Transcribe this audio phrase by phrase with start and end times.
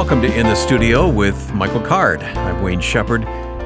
[0.00, 2.22] Welcome to In the Studio with Michael Card.
[2.22, 3.20] I'm Wayne Shepherd.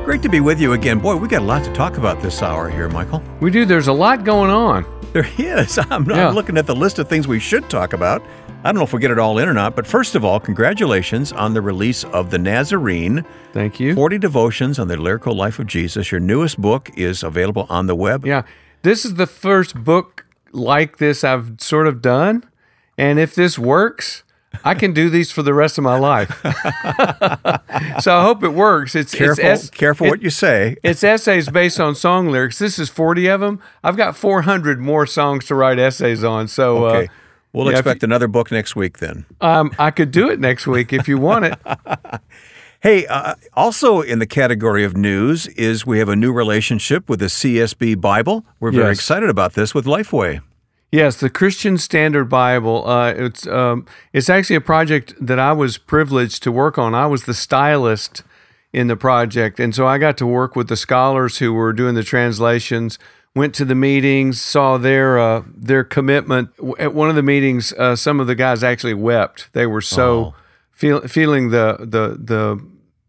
[0.04, 0.98] Great to be with you again.
[0.98, 3.22] Boy, we got a lot to talk about this hour here, Michael.
[3.38, 3.64] We do.
[3.64, 4.84] There's a lot going on.
[5.12, 5.78] There is.
[5.90, 6.26] I'm, Yeah.
[6.28, 8.20] I'm looking at the list of things we should talk about.
[8.64, 10.40] I don't know if we'll get it all in or not, but first of all,
[10.40, 13.94] congratulations on the release of The Nazarene Thank you.
[13.94, 16.10] 40 Devotions on the Lyrical Life of Jesus.
[16.10, 18.26] Your newest book is available on the web.
[18.26, 18.42] Yeah.
[18.82, 22.42] This is the first book like this I've sort of done.
[22.98, 24.24] And if this works,
[24.64, 26.40] I can do these for the rest of my life.
[28.00, 28.94] so I hope it works.
[28.94, 30.76] It's Careful, it's, es- careful it- what you say.
[30.82, 32.58] it's essays based on song lyrics.
[32.58, 33.60] This is 40 of them.
[33.82, 36.48] I've got 400 more songs to write essays on.
[36.48, 37.04] So Okay.
[37.06, 37.08] uh,
[37.52, 39.26] We'll yeah, expect another book next week then.
[39.40, 41.54] um, I could do it next week if you want it.
[42.80, 47.18] Hey, uh, also in the category of news is we have a new relationship with
[47.20, 48.44] the CSB Bible.
[48.60, 48.98] We're very Yes.
[48.98, 50.42] excited about this with Lifeway.
[50.94, 52.88] Yes, the Christian Standard Bible.
[52.88, 56.94] Uh, it's um, it's actually a project that I was privileged to work on.
[56.94, 58.22] I was the stylist
[58.72, 61.96] in the project, and so I got to work with the scholars who were doing
[61.96, 62.96] the translations.
[63.34, 66.50] Went to the meetings, saw their uh, their commitment.
[66.78, 69.48] At one of the meetings, uh, some of the guys actually wept.
[69.52, 70.32] They were so
[70.70, 72.64] feel, feeling the the the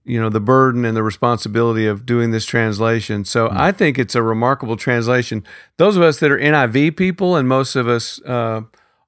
[0.06, 3.26] you know the burden and the responsibility of doing this translation.
[3.26, 5.44] So I think it's a remarkable translation.
[5.78, 8.62] Those of us that are NIV people, and most of us uh,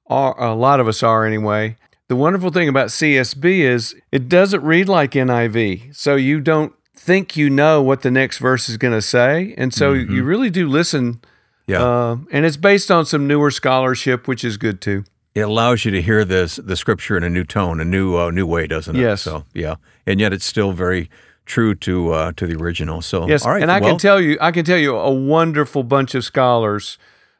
[0.07, 1.77] are, a lot of us are anyway.
[2.07, 7.37] The wonderful thing about CSB is it doesn't read like NIV, so you don't think
[7.37, 10.67] you know what the next verse is going to say, and so you really do
[10.67, 11.21] listen.
[11.67, 11.83] Yeah.
[11.83, 15.03] Uh, and it's based on some newer scholarship, which is good too.
[15.37, 18.31] It allows you to hear this the scripture in a new tone, a new uh,
[18.31, 18.99] new way, doesn't it?
[18.99, 19.21] Yes.
[19.21, 19.75] So yeah,
[20.05, 21.09] and yet it's still very
[21.45, 23.01] true to uh, to the original.
[23.01, 23.61] So Yes, all right.
[23.61, 26.97] and I well, can tell you, I can tell you a wonderful bunch of scholars.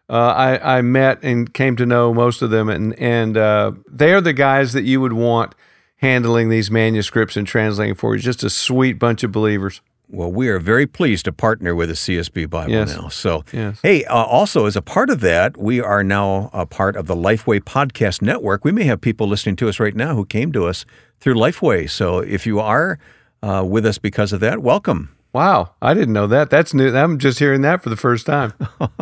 [0.10, 4.22] Uh, I, I met and came to know most of them, and and uh, they're
[4.22, 5.56] the guys that you would want
[5.98, 8.22] handling these manuscripts and translating for you.
[8.22, 9.82] Just a sweet bunch of believers.
[10.10, 12.96] Well, we are very pleased to partner with the CSB Bible Yes.
[12.96, 13.10] now.
[13.10, 13.80] So, Yes.
[13.84, 17.16] hey, uh, also as a part of that, we are now a part of the
[17.16, 18.64] Lifeway Podcast Network.
[18.64, 20.86] We may have people listening to us right now who came to us
[21.20, 21.90] through Lifeway.
[21.90, 23.00] So, if you are
[23.44, 25.10] uh, with us because of that, welcome.
[25.34, 26.50] Wow, I didn't know that.
[26.50, 26.96] That's new.
[26.96, 28.54] I'm just hearing that for the first time.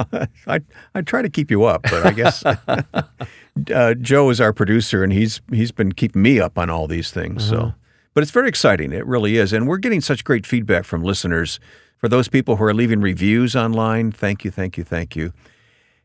[0.47, 0.59] I
[0.95, 2.43] I try to keep you up, but I guess
[3.73, 7.11] uh, Joe is our producer, and he's he's been keeping me up on all these
[7.11, 7.47] things.
[7.47, 7.73] So,
[8.15, 8.91] but it's very exciting.
[8.91, 11.59] It really is, and we're getting such great feedback from listeners.
[11.97, 15.33] For those people who are leaving reviews online, thank you, thank you, thank you.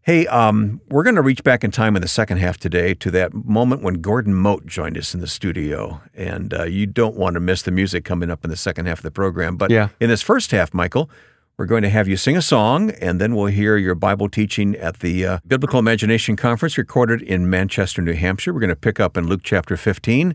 [0.03, 3.10] Hey, um, we're going to reach back in time in the second half today to
[3.12, 7.34] that moment when Gordon Mote joined us in the studio, and uh, you don't want
[7.34, 9.56] to miss the music coming up in the second half of the program.
[9.56, 9.91] But Yeah.
[10.00, 11.10] in this first half, Michael,
[11.59, 14.75] we're going to have you sing a song, and then we'll hear your Bible teaching
[14.77, 18.54] at the uh, Biblical Imagination Conference recorded in Manchester, New Hampshire.
[18.54, 20.34] We're going to pick up in Luke chapter 15,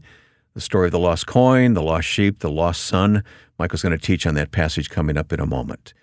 [0.55, 3.23] the story of the lost coin, the lost sheep, the lost son.
[3.59, 5.93] Michael's going to teach on that passage coming up in a moment.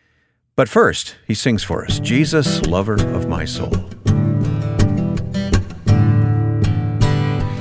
[0.54, 3.72] But first, he sings for us Jesus, lover of my soul.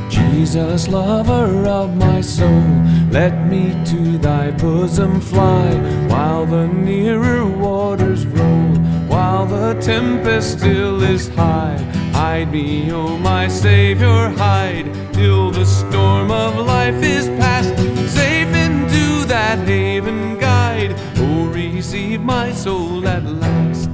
[0.10, 2.62] Jesus, lover of my soul,
[3.10, 5.74] let me to thy bosom fly,
[6.10, 8.76] while the nearer waters roll,
[9.08, 12.01] while the tempest still is high.
[12.22, 17.76] Hide me, O my Savior, hide, till the storm of life is past,
[18.14, 20.94] safe into that haven guide.
[21.18, 23.90] Oh, receive my soul at last.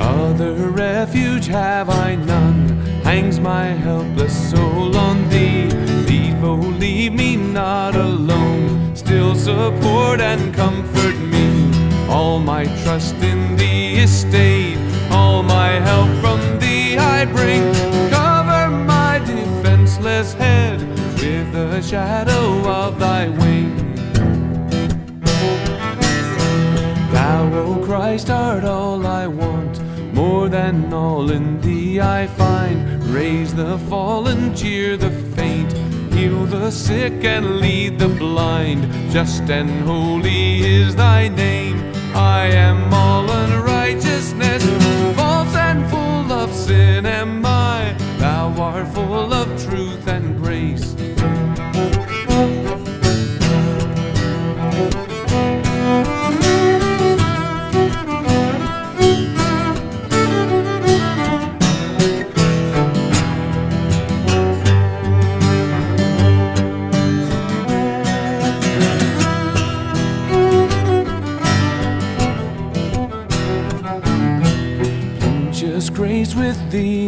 [0.00, 2.68] Other refuge have I none.
[3.04, 5.68] Hangs my helpless soul on thee.
[6.08, 8.96] Leave, oh, leave me not alone.
[8.96, 11.46] Still support and comfort me.
[12.08, 14.95] All my trust in thee is stayed.
[15.18, 17.62] All my help from thee I bring.
[18.10, 18.64] Cover
[18.94, 20.78] my defenseless head
[21.20, 22.46] with the shadow
[22.80, 23.70] of thy wing.
[27.12, 29.74] Thou, O Christ, art all I want.
[30.12, 32.78] More than all in thee I find.
[33.04, 35.72] Raise the fallen, cheer the faint.
[36.12, 38.82] Heal the sick and lead the blind.
[39.10, 41.78] Just and holy is thy name.
[42.14, 44.85] I am all unrighteousness.
[46.66, 47.94] Sin am I.
[48.18, 49.75] Thou art full of truth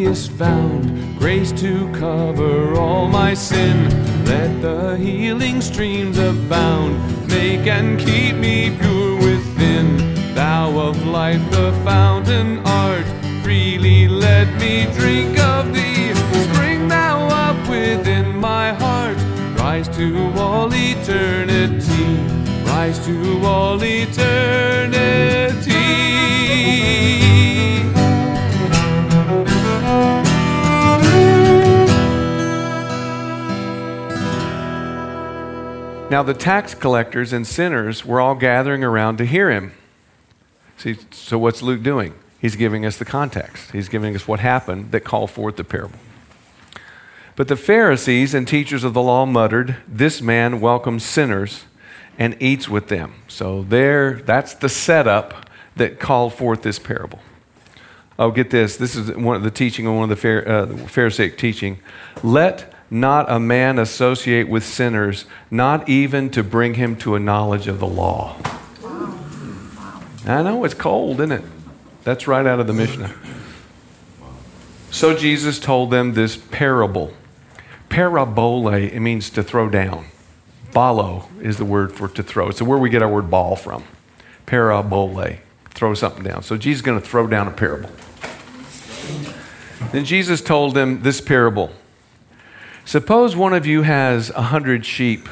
[0.08, 3.76] is found, grace to cover all my sin.
[4.25, 6.96] Let the healing streams abound,
[7.28, 9.87] make and keep me pure within.
[10.34, 13.06] Thou of life, the fountain art,
[13.43, 16.14] freely let me drink of thee.
[16.46, 19.19] Spring thou up within my heart,
[19.58, 22.08] rise to all eternity,
[22.64, 25.48] rise to all eternity.
[36.10, 39.72] Now the tax collectors and sinners were all gathering around to hear him.
[40.78, 42.14] See, so what's Luke doing?
[42.40, 43.72] He's giving us the context.
[43.72, 45.99] He's giving us what happened that called forth the parable.
[47.37, 51.64] But the Pharisees and teachers of the law muttered, This man welcomes sinners
[52.16, 53.14] and eats with them.
[53.28, 57.20] So there, that's the setup that called forth this parable.
[58.19, 58.76] Oh, get this.
[58.76, 61.78] This is one of the teaching of one of the uh, Pharisaic teaching.
[62.22, 67.69] Let not a man associate with sinners, not even to bring him to a knowledge
[67.69, 68.37] of the law.
[70.26, 71.44] I know it's cold, isn't it?
[72.05, 73.14] That's right out of the Mishnah.
[74.90, 77.12] So Jesus told them this parable.
[77.88, 80.06] Parabole, it means to throw down.
[80.73, 82.49] Balo is the word for to throw.
[82.49, 83.85] It's where we get our word ball from.
[84.46, 85.38] Parabole,
[85.70, 86.43] throw something down.
[86.43, 87.90] So Jesus is going to throw down a parable.
[89.93, 91.70] Then Jesus told them this parable.
[92.88, 95.29] Suppose one of you has a hundred sheep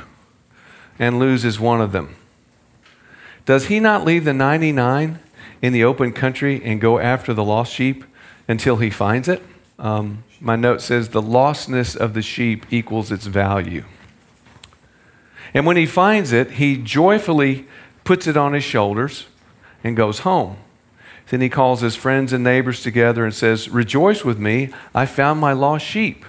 [0.99, 2.15] and loses one of them.
[3.47, 5.19] Does he not leave the 99
[5.63, 8.05] in the open country and go after the lost sheep
[8.47, 9.43] until he finds it?
[9.79, 13.87] Um, my note says the lostness of the sheep equals its value.
[15.55, 17.67] And when he finds it, he joyfully
[18.05, 19.29] puts it on his shoulders
[19.83, 20.59] and goes home.
[21.31, 25.41] Then he calls his friends and neighbors together and says, Rejoice with me, I found
[25.41, 26.27] my lost sheep.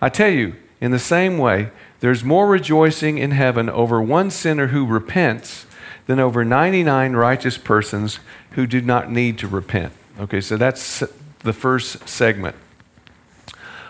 [0.00, 1.70] I tell you, in the same way,
[2.00, 5.66] there's more rejoicing in heaven over one sinner who repents
[6.06, 8.18] than over 99 righteous persons
[8.52, 9.92] who do not need to repent.
[10.18, 11.04] Okay, so that's
[11.40, 12.56] the first segment.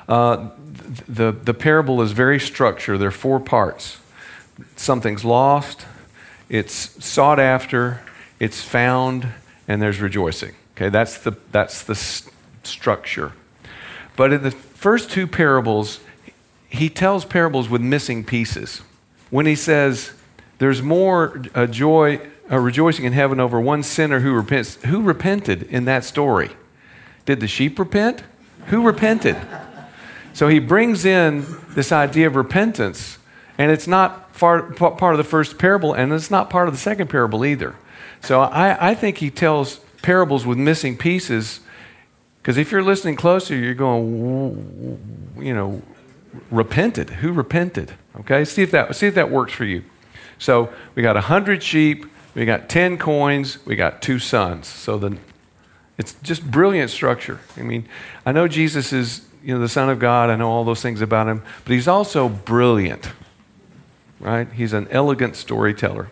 [0.08, 0.50] Uh,
[1.08, 2.98] the, the parable is very structured.
[3.00, 4.00] There are four parts
[4.76, 5.86] something's lost,
[6.48, 8.00] it's sought after,
[8.38, 9.28] it's found,
[9.68, 10.54] and there's rejoicing.
[10.76, 13.32] Okay, that's the, that's the st- structure.
[14.16, 16.00] But in the first two parables,
[16.70, 18.80] he tells parables with missing pieces.
[19.28, 20.12] When he says,
[20.56, 25.64] There's more uh, joy, uh, rejoicing in heaven over one sinner who repents, who repented
[25.64, 26.52] in that story?
[27.26, 28.22] Did the sheep repent?
[28.68, 29.36] Who repented?
[30.32, 31.44] So he brings in
[31.74, 33.18] this idea of repentance,
[33.58, 36.80] and it's not far, part of the first parable, and it's not part of the
[36.80, 37.74] second parable either.
[38.22, 41.60] So I, I think he tells parables with missing pieces
[42.40, 45.82] because if you're listening closer, you're going, you know,
[46.50, 47.10] repented.
[47.10, 47.92] Who repented?
[48.20, 49.84] Okay, see if that see if that works for you.
[50.38, 54.66] So we got hundred sheep, we got ten coins, we got two sons.
[54.66, 55.18] So the
[55.98, 57.40] it's just brilliant structure.
[57.58, 57.86] I mean,
[58.24, 60.30] I know Jesus is you know the Son of God.
[60.30, 63.12] I know all those things about him, but he's also brilliant.
[64.18, 64.50] Right?
[64.52, 66.10] He's an elegant storyteller.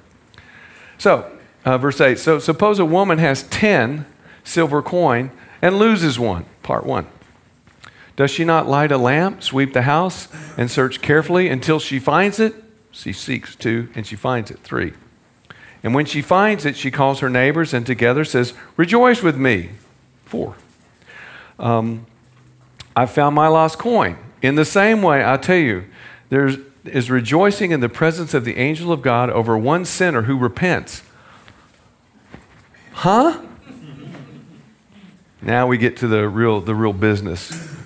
[0.97, 1.31] So,
[1.65, 2.19] uh, verse 8.
[2.19, 4.07] So, suppose a woman has 10
[4.45, 7.07] silver coin and loses one, part one.
[8.17, 12.41] Does she not light a lamp, sweep the house, and search carefully until she finds
[12.41, 12.55] it?
[12.91, 14.93] She seeks two, and she finds it, three.
[15.83, 19.71] And when she finds it, she calls her neighbors and together says, Rejoice with me,
[20.25, 20.57] four.
[21.59, 22.07] Um,
[22.97, 24.19] I found my lost coin.
[24.43, 25.85] In the same way, I tell you,
[26.31, 26.51] there
[26.85, 31.03] is rejoicing in the presence of the angel of God over one sinner who repents.
[32.93, 33.41] Huh?
[35.41, 37.77] Now we get to the real, the real business.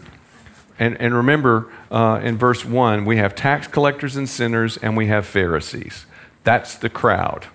[0.79, 5.07] And, and remember, uh, in verse 1, we have tax collectors and sinners, and we
[5.09, 6.07] have Pharisees.
[6.45, 7.47] That's the crowd.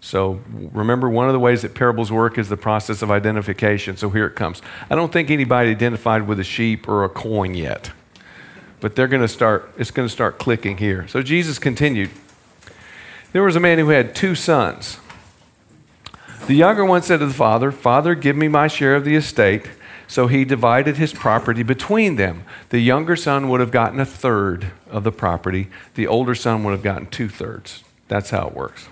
[0.00, 3.96] So remember, one of the ways that parables work is the process of identification.
[3.96, 4.62] So here it comes.
[4.90, 7.90] I don't think anybody identified with a sheep or a coin yet,
[8.80, 9.72] but they're going to start.
[9.76, 11.08] It's going to start clicking here.
[11.08, 12.10] So Jesus continued.
[13.32, 14.98] There was a man who had two sons.
[16.48, 19.68] The younger one said to the father, "Father, give me my share of the estate."
[20.06, 22.44] So he divided his property between them.
[22.70, 26.72] The younger son would have gotten a third of the property, the older son would
[26.72, 27.84] have gotten two thirds.
[28.08, 28.88] That's how it works.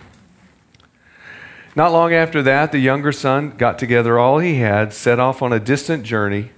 [1.75, 5.55] Not long after that, the younger son got together all he had, set off on
[5.55, 6.51] a distant journey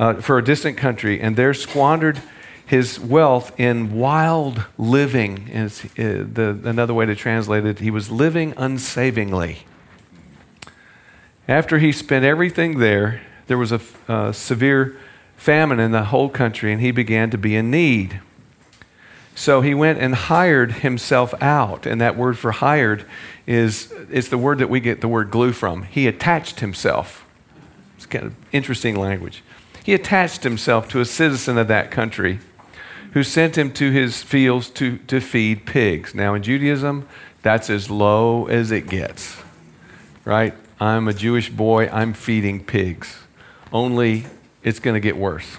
[0.00, 2.22] uh, for a distant country, and there squandered
[2.64, 5.48] his wealth in wild living.
[5.48, 9.58] Is uh, the, another way to translate it, he was living unsavingly.
[11.48, 14.98] After he spent everything there, there was a severe
[15.36, 18.20] famine in the whole country, and he began to be in need.
[19.36, 21.84] So he went and hired himself out.
[21.84, 23.04] And that word for hired
[23.46, 25.82] is, is the word that we get the word glue from.
[25.82, 27.24] He attached himself.
[27.96, 29.44] It's kind of interesting language.
[29.84, 32.40] He attached himself to a citizen of that country
[33.12, 36.14] who sent him to his fields to, to feed pigs.
[36.14, 37.06] Now, in Judaism,
[37.42, 39.36] that's as low as it gets,
[40.24, 40.54] right?
[40.78, 43.18] I'm a Jewish boy, I'm feeding pigs.
[43.72, 44.26] Only
[44.62, 45.56] it's going to get worse.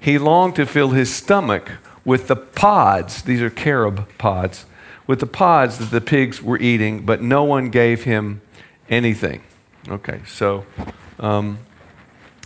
[0.00, 1.70] He longed to fill his stomach
[2.04, 4.64] with the pods, these are carob pods,
[5.06, 8.40] with the pods that the pigs were eating, but no one gave him
[8.88, 9.42] anything.
[9.88, 10.66] Okay, so
[11.20, 11.58] um,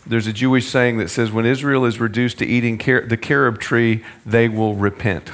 [0.06, 3.58] there's a Jewish saying that says, when Israel is reduced to eating car- the carob
[3.58, 5.30] tree, they will repent.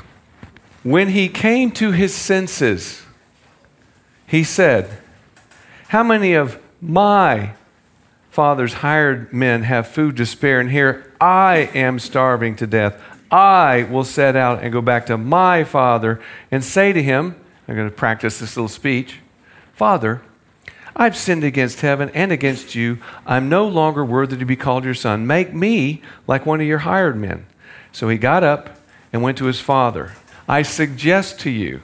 [0.82, 3.02] When he came to his senses,
[4.26, 4.98] he said,
[5.88, 7.54] How many of my
[8.30, 13.02] father's hired men have food to spare, and here I am starving to death?
[13.30, 17.74] I will set out and go back to my father and say to him, I'm
[17.74, 19.20] going to practice this little speech
[19.72, 20.20] Father,
[20.94, 22.98] I've sinned against heaven and against you.
[23.24, 25.26] I'm no longer worthy to be called your son.
[25.26, 27.46] Make me like one of your hired men.
[27.92, 28.78] So he got up
[29.12, 30.12] and went to his father.
[30.48, 31.80] I suggest to you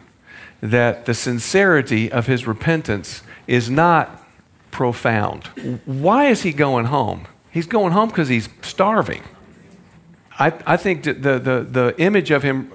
[0.60, 4.22] that the sincerity of his repentance is not
[4.70, 5.46] profound.
[5.84, 7.26] Why is he going home?
[7.50, 9.22] He's going home because he's starving.
[10.38, 12.72] I, I think the, the, the image of him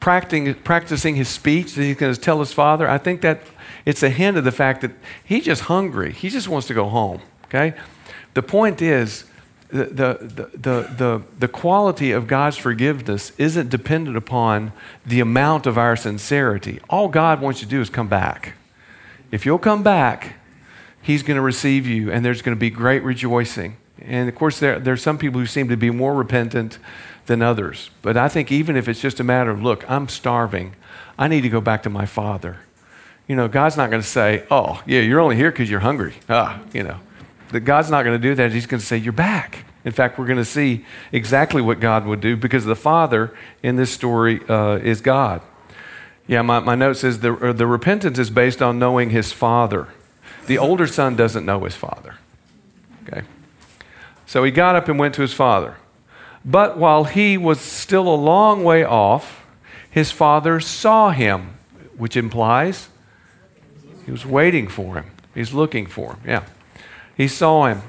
[0.00, 3.42] practicing, practicing his speech that he's going to tell his father, I think that
[3.84, 4.90] it's a hint of the fact that
[5.24, 6.12] he's just hungry.
[6.12, 7.22] He just wants to go home.
[7.44, 7.74] Okay?
[8.34, 9.24] The point is,
[9.68, 14.72] the, the, the, the, the quality of God's forgiveness isn't dependent upon
[15.04, 16.80] the amount of our sincerity.
[16.88, 18.54] All God wants you to do is come back.
[19.30, 20.34] If you'll come back,
[21.02, 23.76] He's going to receive you, and there's going to be great rejoicing.
[24.00, 26.78] And of course, there, there are some people who seem to be more repentant
[27.26, 27.90] than others.
[28.02, 30.74] But I think even if it's just a matter of, look, I'm starving,
[31.18, 32.58] I need to go back to my father.
[33.28, 36.14] You know, God's not going to say, oh, yeah, you're only here because you're hungry.
[36.28, 36.98] Ah, you know.
[37.50, 38.52] That God's not going to do that.
[38.52, 39.64] He's going to say, you're back.
[39.84, 43.76] In fact, we're going to see exactly what God would do because the Father in
[43.76, 45.42] this story uh, is God.
[46.26, 49.88] Yeah, my, my note says the, uh, the repentance is based on knowing his Father.
[50.46, 52.16] The older son doesn't know his Father.
[53.06, 53.22] Okay?
[54.26, 55.76] So he got up and went to his father.
[56.44, 59.46] But while he was still a long way off,
[59.90, 61.56] his father saw him,
[61.96, 62.88] which implies
[64.04, 65.06] he was waiting for him.
[65.34, 66.20] He's looking for him.
[66.26, 66.44] Yeah.
[67.16, 67.82] He saw him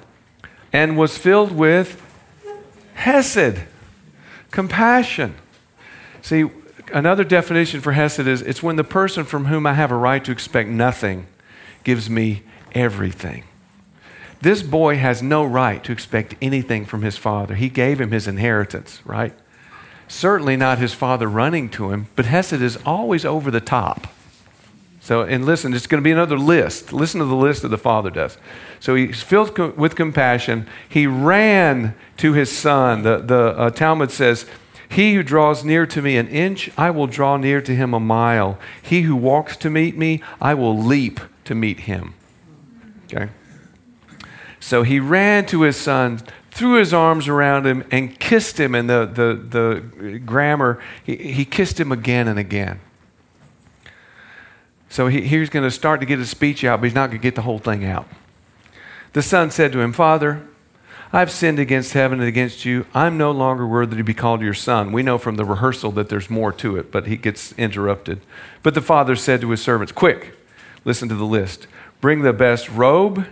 [0.72, 2.02] and was filled with
[2.96, 3.62] hesed,
[4.52, 5.36] compassion.
[6.22, 6.50] See,
[6.94, 10.24] another definition for hesed is it's when the person from whom I have a right
[10.26, 11.28] to expect nothing
[11.84, 13.44] gives me everything.
[14.42, 17.56] This boy has no right to expect anything from his father.
[17.56, 19.34] He gave him his inheritance, right?
[20.08, 24.08] Certainly not his father running to him, but Hesed is always over the top.
[25.02, 26.92] So, and listen, it's going to be another list.
[26.92, 28.38] Listen to the list that the father does.
[28.80, 30.68] So he's filled with compassion.
[30.88, 33.04] He ran to his son.
[33.04, 34.46] The, the uh, Talmud says,
[34.90, 38.00] He who draws near to me an inch, I will draw near to him a
[38.00, 38.58] mile.
[38.82, 42.14] He who walks to meet me, I will leap to meet him.
[43.06, 43.30] Okay?
[44.60, 48.74] So he ran to his son, threw his arms around him, and kissed him.
[48.74, 52.80] And the, the, the grammar, he, he kissed him again and again.
[54.90, 57.20] So he, he's going to start to get his speech out, but he's not going
[57.20, 58.08] to get the whole thing out.
[59.14, 60.47] The son said to him, Father,
[61.14, 62.86] I've sinned against heaven and against you.
[62.94, 64.92] I'm no longer worthy to be called your son.
[64.92, 68.22] We know from the rehearsal that there's more to it, but he gets interrupted.
[68.62, 70.38] But the father said to his servants, Quick,
[70.84, 71.68] listen to the list.
[72.02, 73.26] Bring the best robe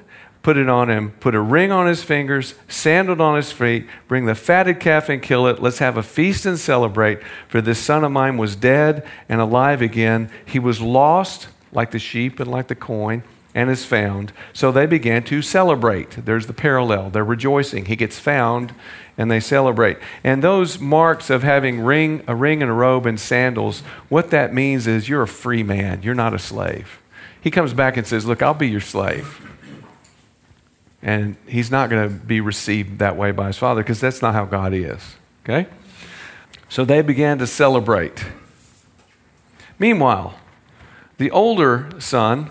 [0.45, 4.27] put it on him, put a ring on his fingers, sandaled on his feet, bring
[4.27, 5.59] the fatted calf and kill it.
[5.59, 7.19] Let's have a feast and celebrate.
[7.47, 10.29] For this son of mine was dead and alive again.
[10.45, 13.23] He was lost like the sheep and like the coin
[13.55, 14.33] and is found.
[14.53, 16.11] So they began to celebrate.
[16.25, 17.09] There's the parallel.
[17.09, 17.85] They're rejoicing.
[17.85, 18.75] He gets found
[19.17, 19.97] and they celebrate.
[20.25, 24.53] And those marks of having ring, a ring and a robe and sandals, what that
[24.53, 26.03] means is you're a free man.
[26.03, 26.99] You're not a slave.
[27.39, 29.41] He comes back and says, Look, I'll be your slave.
[31.01, 34.33] And he's not going to be received that way by his father because that's not
[34.33, 35.15] how God is.
[35.43, 35.67] Okay?
[36.67, 38.25] So they began to celebrate.
[39.77, 40.33] Meanwhile,
[41.17, 42.49] the older son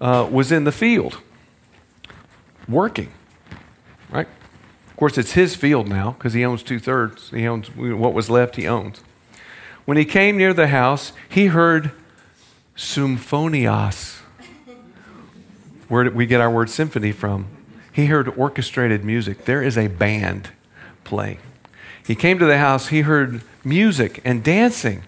[0.00, 1.18] uh, was in the field
[2.68, 3.12] working.
[4.10, 4.28] Right?
[4.90, 7.30] Of course, it's his field now because he owns two thirds.
[7.30, 9.00] He owns what was left, he owns.
[9.84, 11.92] When he came near the house, he heard
[12.76, 14.20] symphonios.
[15.88, 17.46] Where did we get our word symphony from?
[17.96, 19.46] he heard orchestrated music.
[19.46, 20.50] There is a band
[21.02, 21.38] playing.
[22.06, 25.04] He came to the house, he heard music and dancing.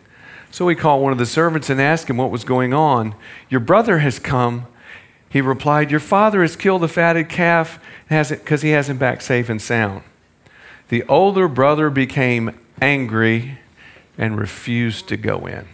[0.50, 3.14] So he called one of the servants and asked him what was going on.
[3.50, 4.66] Your brother has come.
[5.28, 9.48] He replied, Your father has killed the fatted calf because he has him back safe
[9.48, 10.02] and sound.
[10.88, 13.58] The older brother became angry
[14.16, 15.68] and refused to go in.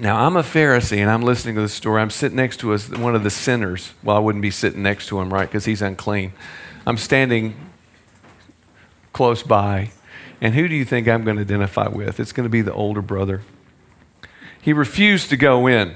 [0.00, 2.00] Now, I'm a Pharisee and I'm listening to the story.
[2.00, 3.92] I'm sitting next to one of the sinners.
[4.02, 5.46] Well, I wouldn't be sitting next to him, right?
[5.46, 6.32] Because he's unclean.
[6.86, 7.54] I'm standing
[9.12, 9.90] close by.
[10.40, 12.18] And who do you think I'm going to identify with?
[12.18, 13.42] It's going to be the older brother.
[14.60, 15.94] He refused to go in.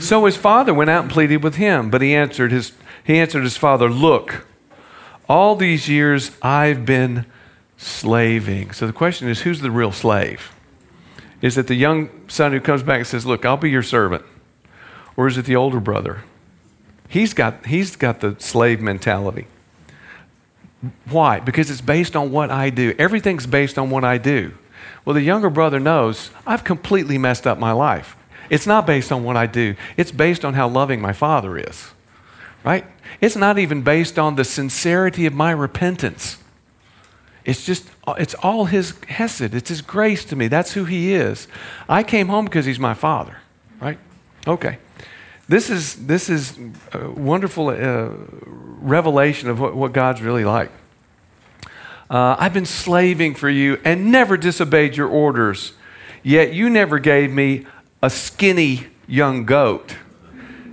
[0.00, 2.72] So his father went out and pleaded with him, but he answered his,
[3.04, 4.46] he answered his father, Look,
[5.28, 7.26] all these years I've been
[7.76, 8.72] slaving.
[8.72, 10.52] So the question is, who's the real slave?
[11.42, 14.24] Is it the young son who comes back and says, Look, I'll be your servant?
[15.16, 16.24] Or is it the older brother?
[17.08, 19.48] He's got, he's got the slave mentality.
[21.10, 21.40] Why?
[21.40, 22.94] Because it's based on what I do.
[22.98, 24.54] Everything's based on what I do.
[25.04, 28.16] Well, the younger brother knows I've completely messed up my life.
[28.50, 31.90] It's not based on what I do, it's based on how loving my father is.
[32.62, 32.84] Right?
[33.22, 36.36] It's not even based on the sincerity of my repentance.
[37.44, 39.54] It's just, it's all His Hesed.
[39.54, 40.48] It's His grace to me.
[40.48, 41.48] That's who He is.
[41.88, 43.38] I came home because He's my Father,
[43.80, 43.98] right?
[44.46, 44.78] Okay.
[45.48, 46.58] This is, this is
[46.92, 48.10] a wonderful uh,
[48.44, 50.70] revelation of what, what God's really like.
[52.10, 55.72] Uh, I've been slaving for you and never disobeyed your orders,
[56.22, 57.66] yet you never gave me
[58.02, 59.96] a skinny young goat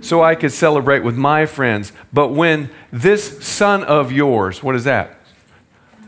[0.00, 1.92] so I could celebrate with my friends.
[2.12, 5.18] But when this son of yours, what is that?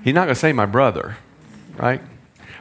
[0.02, 1.16] He's not going to say my brother,
[1.76, 2.00] right?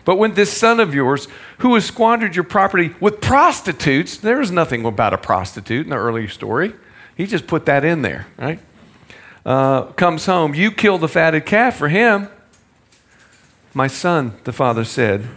[0.06, 1.28] But when this son of yours,
[1.60, 6.28] who has squandered your property with prostitutes, there's nothing about a prostitute in the early
[6.28, 6.74] story.
[7.16, 8.60] He just put that in there, right?
[9.46, 12.28] Uh, comes home, you kill the fatted calf for him.
[13.74, 15.28] My son, the father said,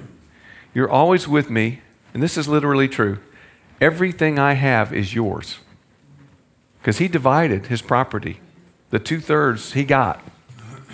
[0.74, 1.82] You're always with me,
[2.12, 3.18] and this is literally true.
[3.80, 5.58] Everything I have is yours.
[6.80, 8.40] Because he divided his property.
[8.90, 10.22] The two thirds he got.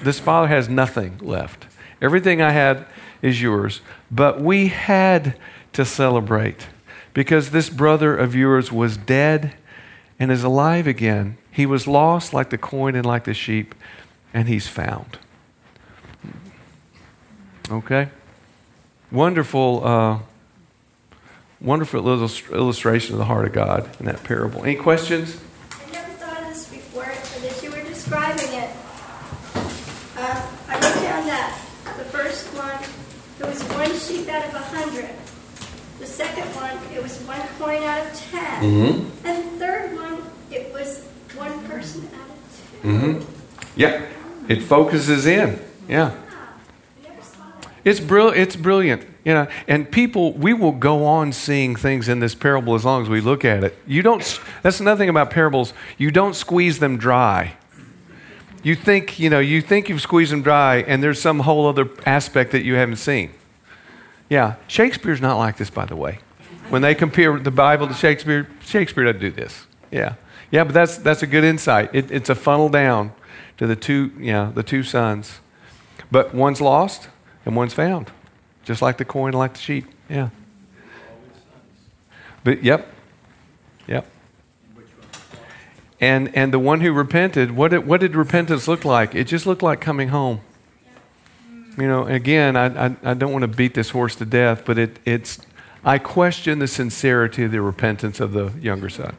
[0.02, 1.66] This father has nothing left.
[2.00, 2.86] Everything I had
[3.20, 3.80] is yours.
[4.10, 5.36] But we had
[5.72, 6.68] to celebrate
[7.14, 9.54] because this brother of yours was dead
[10.18, 11.36] and is alive again.
[11.50, 13.74] He was lost like the coin and like the sheep,
[14.32, 15.18] and he's found.
[17.70, 18.08] Okay?
[19.10, 20.18] Wonderful, uh,
[21.60, 24.64] wonderful little illustration of the heart of God in that parable.
[24.64, 25.40] Any questions?
[25.72, 28.70] I never thought of this before, but as you were describing it,
[30.16, 31.60] uh, I wrote down that
[31.96, 32.80] the first one,
[33.40, 35.10] it was one sheep out of a hundred.
[35.98, 39.26] The second one, it was one coin out of 10 mm-hmm.
[39.26, 43.32] And the third one, it was one person out of 2 mm-hmm.
[43.74, 44.06] Yeah,
[44.48, 45.60] it focuses in.
[45.88, 46.14] Yeah.
[47.84, 49.06] It's, brill- it's brilliant.
[49.28, 53.02] You know, and people, we will go on seeing things in this parable as long
[53.02, 53.76] as we look at it.
[53.86, 55.74] You don't, that's another thing about parables.
[55.98, 57.54] You don't squeeze them dry.
[58.62, 61.90] You think, you know, you think you've squeezed them dry and there's some whole other
[62.06, 63.32] aspect that you haven't seen.
[64.30, 66.20] Yeah, Shakespeare's not like this, by the way.
[66.70, 69.66] When they compare the Bible to Shakespeare, Shakespeare doesn't do this.
[69.90, 70.14] Yeah.
[70.50, 71.90] Yeah, but that's, that's a good insight.
[71.92, 73.12] It, it's a funnel down
[73.58, 75.40] to the two, yeah, the two sons.
[76.10, 77.10] But one's lost,
[77.44, 78.10] and one's found,
[78.68, 79.86] just like the coin, like the sheep.
[80.10, 80.28] Yeah.
[82.44, 82.86] But yep,
[83.86, 84.06] yep.
[85.98, 89.14] And and the one who repented, what did, what did repentance look like?
[89.14, 90.42] It just looked like coming home.
[91.78, 94.76] You know, again, I, I, I don't want to beat this horse to death, but
[94.76, 95.38] it, it's
[95.82, 99.16] I question the sincerity of the repentance of the younger son.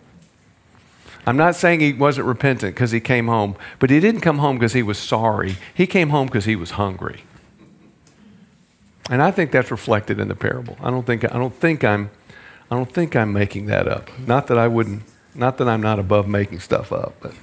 [1.26, 4.58] I'm not saying he wasn't repentant because he came home, but he didn't come home
[4.58, 5.56] because he was sorry.
[5.74, 7.24] He came home because he was hungry.
[9.10, 10.78] And I think that's reflected in the parable.
[10.82, 12.12] I don't think, I don't think I'm
[12.72, 14.10] I don't think I'm making that up.
[14.20, 15.04] Not that I wouldn't
[15.36, 17.34] not that I'm not above making stuff up, but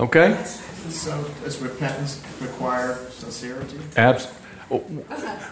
[0.00, 0.42] Okay?
[0.88, 3.78] So does repentance require sincerity?
[3.96, 4.32] Abs-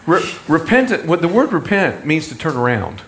[0.05, 3.01] Re- repentant what the word repent means to turn around.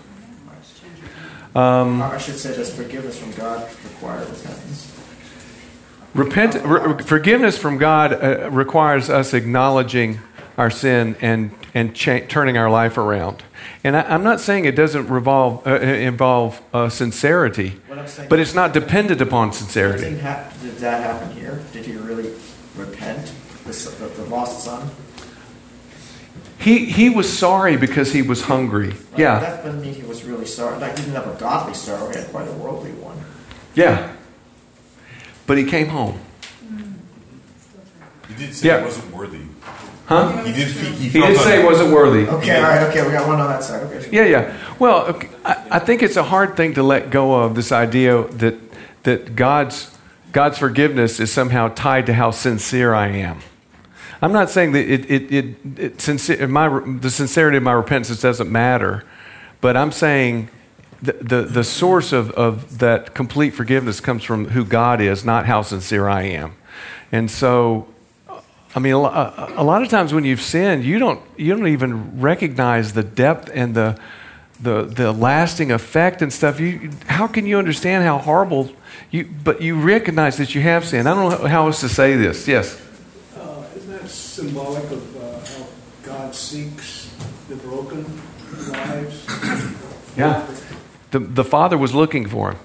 [1.54, 4.92] Um, I should say, does forgiveness from God require repentance?
[6.14, 10.20] Repent, re- forgiveness from God uh, requires us acknowledging
[10.56, 13.42] our sin and, and cha- turning our life around.
[13.84, 17.80] And I, am not saying it doesn't revolve, uh, uh involve uh, sincerity,
[18.28, 20.10] but it's not dependent upon sincerity.
[20.10, 20.20] Did,
[20.78, 21.62] that happen here?
[21.72, 22.32] Did he really
[22.76, 23.32] repent,
[23.64, 24.90] the, the, the lost son?
[26.58, 28.88] He, he was sorry because he was hungry.
[28.88, 29.38] Right, yeah.
[29.40, 30.78] That doesn't mean he was really sorry.
[30.78, 33.16] Like, he didn't have a godly sorrow, he had quite a worldly one.
[33.74, 34.12] Yeah.
[35.46, 36.18] But he came home.
[38.28, 38.78] He did say Yeah.
[38.78, 39.42] he wasn't worthy.
[40.06, 40.44] Huh?
[40.44, 40.68] He did.
[40.68, 42.28] He, He felt did say he un- wasn't worthy.
[42.28, 43.82] Okay, all right, okay, we got one on that side.
[43.82, 44.08] Okay.
[44.12, 44.74] Yeah, yeah.
[44.78, 48.22] Well, okay, I, I think it's a hard thing to let go of this idea
[48.24, 48.54] that
[49.02, 49.96] that God's
[50.30, 53.40] God's forgiveness is somehow tied to how sincere I am.
[54.22, 56.68] I'm not saying that it it, it, it sincere, my
[57.00, 59.04] the sincerity of my repentance doesn't matter,
[59.60, 60.50] but I'm saying
[61.02, 65.46] the, the, the source of, of that complete forgiveness comes from who God is, not
[65.46, 66.56] how sincere I am.
[67.12, 67.88] And so
[68.76, 71.66] I mean, a, a, a lot of times when you've sinned, you don't you don't
[71.66, 73.98] even recognize the depth and the
[74.60, 76.60] the the lasting effect and stuff.
[76.60, 78.70] You how can you understand how horrible
[79.10, 79.24] you?
[79.24, 81.08] But you recognize that you have sinned.
[81.08, 82.46] I don't know how else to say this.
[82.46, 82.78] Yes.
[83.34, 85.66] Uh, Isn't that symbolic of uh, how
[86.02, 87.10] God seeks
[87.48, 88.04] the broken
[88.68, 89.26] lives?
[90.18, 90.46] Yeah.
[91.12, 92.58] The the father was looking for him.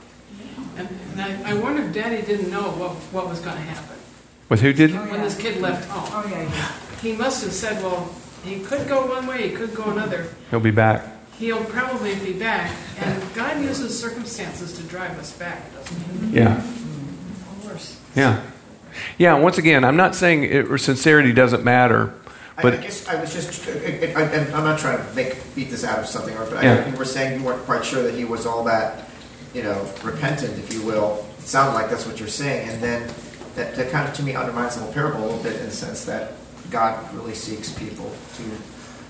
[0.76, 4.01] And, and I, I wonder if Daddy didn't know what, what was going to happen
[4.52, 4.94] With who did?
[4.94, 6.10] when this kid left home.
[6.12, 6.72] Oh, yeah, yeah.
[7.02, 10.28] He must have said, well, he could go one way, he could go another.
[10.50, 11.06] He'll be back.
[11.38, 12.70] He'll probably be back.
[13.00, 16.36] And God uses circumstances to drive us back, doesn't he?
[16.36, 16.58] Yeah.
[16.58, 17.60] Mm-hmm.
[17.62, 17.98] Of course.
[18.14, 18.44] Yeah.
[19.18, 19.36] Yeah.
[19.36, 22.14] Once again, I'm not saying it, sincerity doesn't matter,
[22.62, 25.70] but I guess I was just, I, I, and I'm not trying to make beat
[25.70, 26.90] this out of something, but I, Yeah.
[26.90, 29.08] you were saying you weren't quite sure that he was all that,
[29.54, 31.26] you know, repentant, if you will.
[31.40, 33.10] It sounded like that's what you're saying, and then
[33.56, 35.72] that, that kind of to me undermines the whole parable a little bit in the
[35.72, 36.34] sense that
[36.70, 38.44] God really seeks people to.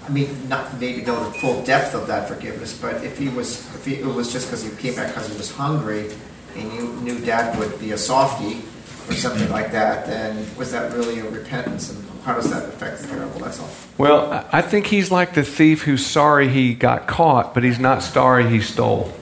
[0.04, 3.60] I mean, not maybe know the full depth of that forgiveness, but if he was,
[3.76, 6.12] if he, it was just because he came back because he was hungry,
[6.56, 8.62] and you knew Dad would be a softie
[9.08, 13.02] or something like that, then was that really a repentance, and how does that affect
[13.04, 13.40] the parable?
[13.42, 13.70] That's all.
[14.00, 17.80] well, I- I think he's like the thief who's sorry he got caught, but he's
[17.80, 19.14] not sorry he stole.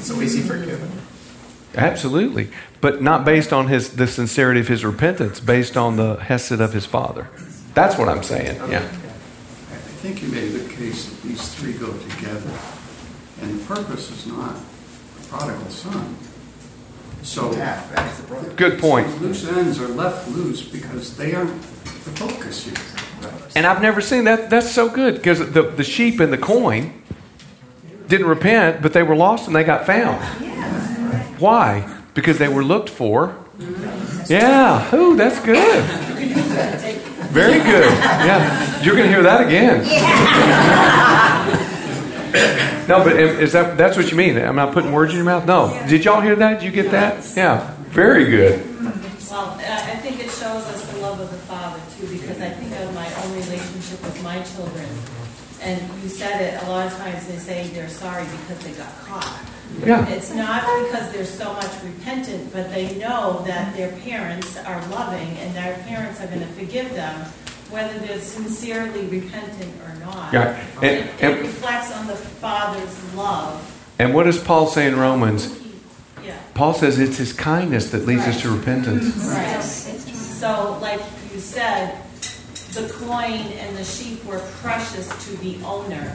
[0.00, 0.90] So is he forgiven?
[1.76, 2.48] Absolutely,
[2.80, 6.72] but not based on his the sincerity of his repentance, based on the hesed of
[6.72, 7.28] his father.
[7.74, 8.56] That's what I'm saying.
[8.70, 8.78] Yeah.
[8.80, 12.52] I think you made a good case that these three go together.
[13.40, 16.16] And the purpose is not the prodigal son.
[17.22, 18.50] So Dad, that's the brother.
[18.54, 19.20] Good point.
[19.20, 23.30] loose ends are left loose because they aren't the focus here.
[23.54, 24.50] And I've never seen that.
[24.50, 27.02] That's so good because the the sheep and the coin
[28.06, 30.22] didn't repent, but they were lost and they got found.
[31.38, 31.97] Why?
[32.14, 33.36] Because they were looked for.
[34.28, 34.94] Yeah.
[34.94, 35.84] Ooh, that's good.
[37.30, 37.92] Very good.
[37.92, 38.82] Yeah.
[38.82, 39.84] You're going to hear that again.
[42.88, 44.38] No, but is that that's what you mean?
[44.38, 45.46] I'm I putting words in your mouth?
[45.46, 45.68] No.
[45.88, 46.60] Did y'all hear that?
[46.60, 47.24] Did you get that?
[47.36, 47.74] Yeah.
[47.88, 48.64] Very good.
[49.30, 52.72] Well, I think it shows us the love of the Father too, because I think
[52.80, 54.88] of my own relationship with my children.
[55.60, 58.92] And you said it, a lot of times they say they're sorry because they got
[59.00, 59.40] caught.
[59.86, 60.06] Yeah.
[60.08, 65.28] It's not because they're so much repentant, but they know that their parents are loving
[65.38, 67.20] and their parents are going to forgive them,
[67.70, 70.32] whether they're sincerely repentant or not.
[70.32, 70.58] Yeah.
[70.82, 73.62] And- It it reflects on the Father's love.
[73.98, 75.56] And what does Paul say in Romans?
[76.24, 76.36] Yeah.
[76.54, 79.14] Paul says it's his kindness that leads us to repentance.
[79.16, 79.62] Right.
[79.62, 81.00] So, like
[81.32, 81.96] you said,
[82.74, 86.14] the coin and the sheep were precious to the owner.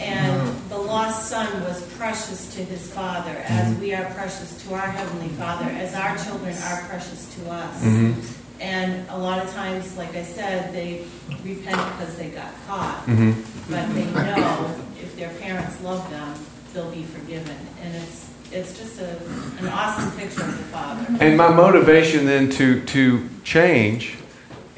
[0.00, 3.80] And the lost son was precious to his father, as mm-hmm.
[3.80, 7.84] we are precious to our Heavenly Father, as our children are precious to us.
[7.84, 8.60] Mm-hmm.
[8.60, 11.04] And a lot of times, like I said, they
[11.44, 13.04] repent because they got caught.
[13.06, 13.32] Mm-hmm.
[13.70, 16.34] But they know if their parents love them,
[16.72, 17.56] they'll be forgiven.
[17.82, 19.16] And it's, it's just a,
[19.60, 21.06] an awesome picture of the Father.
[21.20, 24.16] And my motivation then to to change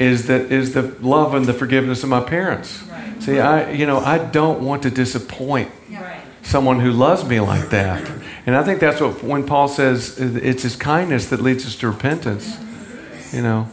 [0.01, 2.83] is that is the love and the forgiveness of my parents.
[2.85, 3.23] Right.
[3.23, 6.23] See, I you know I don't want to disappoint Right.
[6.43, 8.11] someone who loves me like that,
[8.47, 11.89] and I think that's what when Paul says it's His kindness that leads us to
[11.89, 12.57] repentance.
[13.33, 13.69] You know,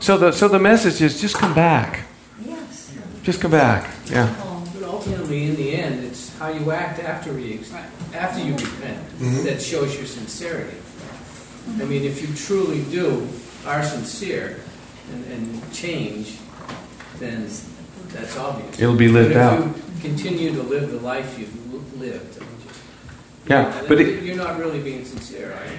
[0.00, 2.06] so the so the message is just come back.
[2.46, 2.94] Yes.
[3.24, 3.90] Just come back.
[4.06, 4.32] Yeah.
[4.74, 7.60] But ultimately, in the end, it's how you act after you,
[8.14, 9.44] after you repent Mm-hmm.
[9.44, 10.76] that shows your sincerity.
[11.80, 13.28] I mean, if you truly do,
[13.66, 14.58] are sincere
[15.12, 16.38] and, and change,
[17.18, 17.48] then
[18.08, 18.80] that's obvious.
[18.80, 19.64] It'll be lived out.
[19.64, 22.42] you continue to live the life you've lived,
[23.46, 25.78] Yeah, but it, you're not really being sincere, are you?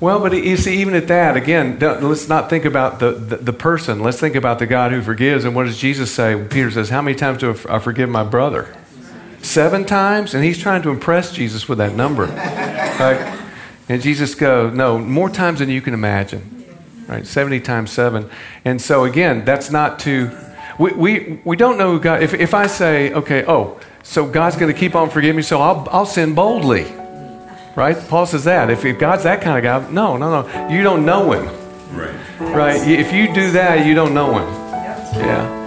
[0.00, 3.36] Well, but you see, even at that, again, don't- let's not think about the, the,
[3.36, 4.00] the person.
[4.00, 5.44] Let's think about the God who forgives.
[5.44, 6.44] And what does Jesus say?
[6.50, 8.74] Peter says, How many times do I forgive my brother?
[9.42, 10.34] Seven times?
[10.34, 12.26] And he's trying to impress Jesus with that number.
[12.92, 13.38] Right?
[13.88, 16.61] And Jesus goes, No, more times than you can imagine.
[17.12, 17.26] Right?
[17.26, 18.30] 70 times seven.
[18.64, 20.30] And so, again, that's not to.
[20.78, 22.22] We, we, we don't know who God.
[22.22, 25.60] If, if I say, okay, oh, so God's going to keep on forgiving me, so
[25.60, 26.84] I'll, I'll sin boldly.
[27.76, 27.98] Right?
[28.08, 28.70] Paul says that.
[28.70, 30.68] If, if God's that kind of guy, no, no, no.
[30.70, 31.44] You don't know him.
[31.94, 32.14] Right.
[32.40, 32.88] Right.
[32.88, 34.48] If you do that, you don't know him.
[35.20, 35.61] Yeah.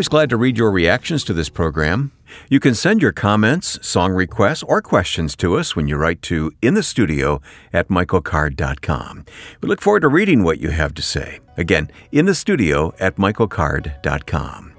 [0.00, 2.10] Always glad to read your reactions to this program.
[2.48, 6.50] You can send your comments, song requests, or questions to us when you write to
[6.62, 9.26] in the studio at michaelcard.com.
[9.60, 11.40] We look forward to reading what you have to say.
[11.58, 14.72] Again, in the studio at michaelcard.com.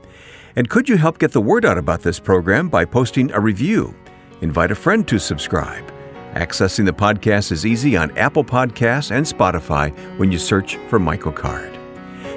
[0.56, 3.94] And could you help get the word out about this program by posting a review?
[4.42, 5.86] Invite a friend to subscribe.
[6.34, 11.32] Accessing the podcast is easy on Apple Podcasts and Spotify when you search for Michael
[11.32, 11.81] Card.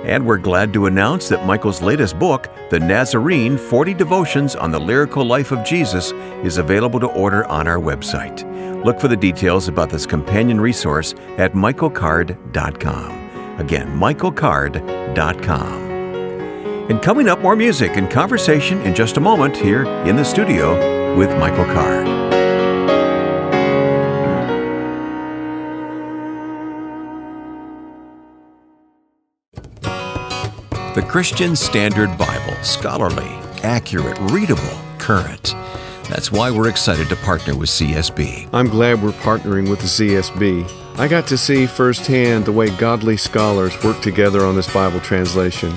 [0.05, 4.79] And we're glad to announce that Michael's latest book, The Nazarene 40 Devotions on the
[4.79, 6.13] Lyrical Life of Jesus,
[6.45, 8.45] is available to order on our website.
[8.85, 13.59] Look for the details about this companion resource at michaelcard.com.
[13.59, 15.73] Again, michaelcard.com.
[16.91, 21.17] And coming up, more music and conversation in just a moment here in the studio
[21.17, 22.34] with Michael Card.
[30.95, 33.27] The Christian Standard Bible, scholarly,
[33.65, 34.63] accurate, readable,
[34.99, 35.53] current.
[36.09, 38.49] That's why we're excited to partner with CSB.
[38.53, 40.84] I'm glad we're partnering with the CSB.
[40.97, 45.77] I got to see firsthand the way godly scholars work together on this Bible translation.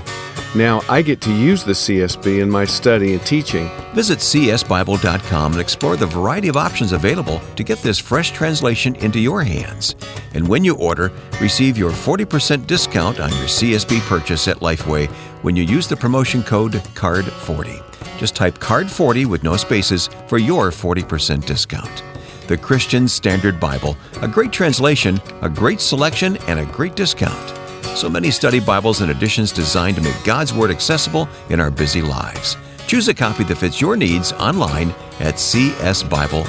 [0.55, 3.67] Now I get to use the CSB in my study and teaching.
[3.95, 9.19] Visit csbible.com and explore the variety of options available to get this fresh translation into
[9.19, 9.95] your hands.
[10.35, 15.07] And when you order, receive your 40% discount on your CSB purchase at Lifeway
[15.41, 18.19] when you use the promotion code CARD40.
[18.19, 22.03] Just type CARD40 with no spaces for your 40% discount.
[22.47, 27.53] The Christian Standard Bible, a great translation, a great selection, and a great discount.
[27.97, 32.01] So many study Bibles and editions designed to make God's Word accessible in our busy
[32.01, 32.55] lives.
[32.87, 36.47] Choose a copy that fits your needs online at csbible.com.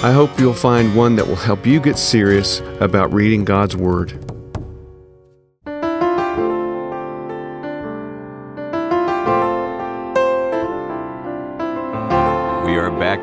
[0.00, 4.27] I hope you'll find one that will help you get serious about reading God's Word.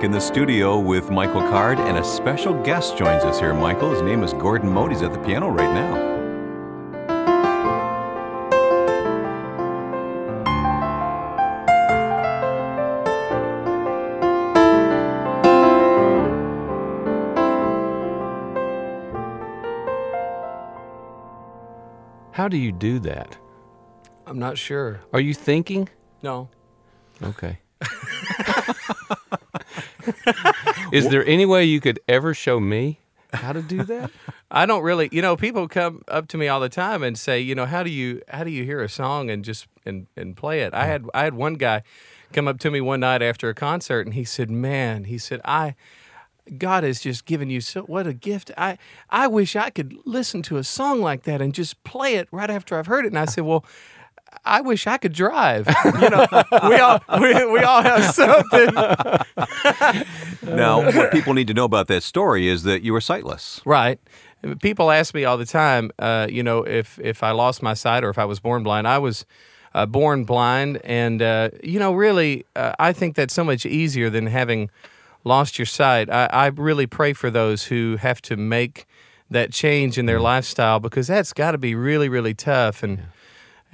[0.06, 3.90] In the studio with Michael Card, and a special guest joins us here, Michael.
[3.90, 4.92] His name is Gordon Mote.
[4.92, 6.14] He's at the piano right now.
[22.32, 23.36] How do you do that?
[24.28, 25.02] I'm not sure.
[25.14, 25.90] Are you thinking?
[26.22, 26.50] No.
[27.24, 27.58] Okay.
[30.92, 33.00] Is there any way you could ever show me
[33.34, 34.12] how to do that?
[34.52, 37.40] I don't really, you know, people come up to me all the time and say,
[37.40, 40.36] you know, how do you how do you hear a song and just and and
[40.36, 40.74] play it?
[40.74, 40.88] I mm.
[40.88, 41.84] had I had one guy
[42.34, 45.42] come up to me one night after a concert and he said, "Man," he said,
[45.44, 45.76] "I
[46.58, 48.52] God has just given you so what a gift.
[48.58, 48.78] I
[49.10, 52.50] I wish I could listen to a song like that and just play it right
[52.50, 53.66] after I've heard it." And I said, "Well,
[54.44, 55.68] I wish I could drive.
[56.02, 56.26] You know,
[56.68, 58.70] we all we, we all have something.
[60.46, 63.62] Now, what people need to know about that story is that you were sightless.
[63.66, 64.00] Right.
[64.62, 68.04] people ask me all the time, uh, you know, if if I lost my sight
[68.04, 68.88] or if I was born blind.
[68.88, 69.26] I was
[69.74, 74.10] uh, born blind, and uh, you know, really, uh, I think that's so much easier
[74.10, 74.70] than having
[75.24, 76.10] lost your sight.
[76.10, 78.86] I, I really pray for those who have to make
[79.30, 82.84] that change in their lifestyle because that's got to be really, really tough.
[82.84, 83.08] And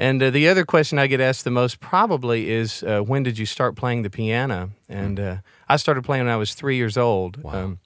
[0.01, 3.37] and uh, the other question I get asked the most probably is, uh, when did
[3.37, 4.71] you start playing the piano?
[4.89, 5.35] And uh,
[5.69, 7.37] I started playing when I was three years old.
[7.45, 7.77] Um,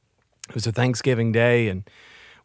[0.47, 1.83] it was a Thanksgiving day, and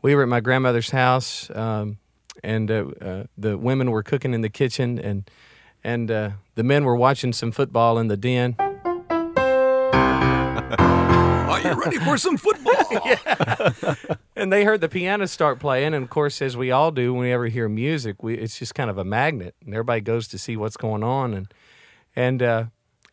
[0.03, 1.99] we were at my grandmother's house, um,
[2.43, 5.31] and uh, uh, the women were cooking in the kitchen, and
[5.85, 8.57] and uh, the men were watching some football in the den.
[11.71, 12.75] You ready for some football?
[14.37, 17.23] and they heard the piano start playing, and of course, as we all do when
[17.23, 20.39] we ever hear music, we it's just kind of a magnet, and everybody goes to
[20.39, 21.55] see what's going on, and
[22.17, 22.65] and uh,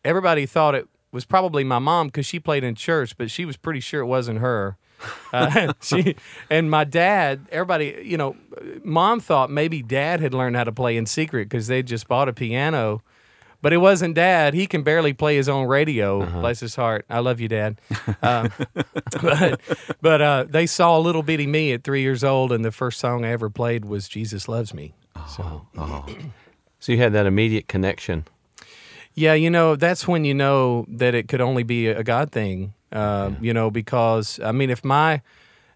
[0.04, 3.56] everybody thought it was probably my mom because she played in church, but she was
[3.56, 4.76] pretty sure it wasn't her.
[5.32, 6.16] Uh, she
[6.50, 8.34] and my dad, everybody, you know,
[8.82, 12.28] mom thought maybe dad had learned how to play in secret because they just bought
[12.28, 13.02] a piano.
[13.60, 14.54] But it wasn't dad.
[14.54, 16.24] He can barely play his own radio.
[16.40, 17.04] Bless his heart.
[17.10, 17.80] I love you, dad.
[18.22, 18.50] Um,
[19.22, 19.60] but
[20.00, 23.24] but uh, they saw little bitty me at three years old, and the first song
[23.24, 24.94] I ever played was "Jesus Loves Me."
[25.28, 25.66] So
[26.80, 28.24] So you had that immediate connection.
[29.14, 32.74] Yeah, you know, that's when you know that it could only be a God thing.
[32.92, 35.20] Uh, You know, because I mean, if my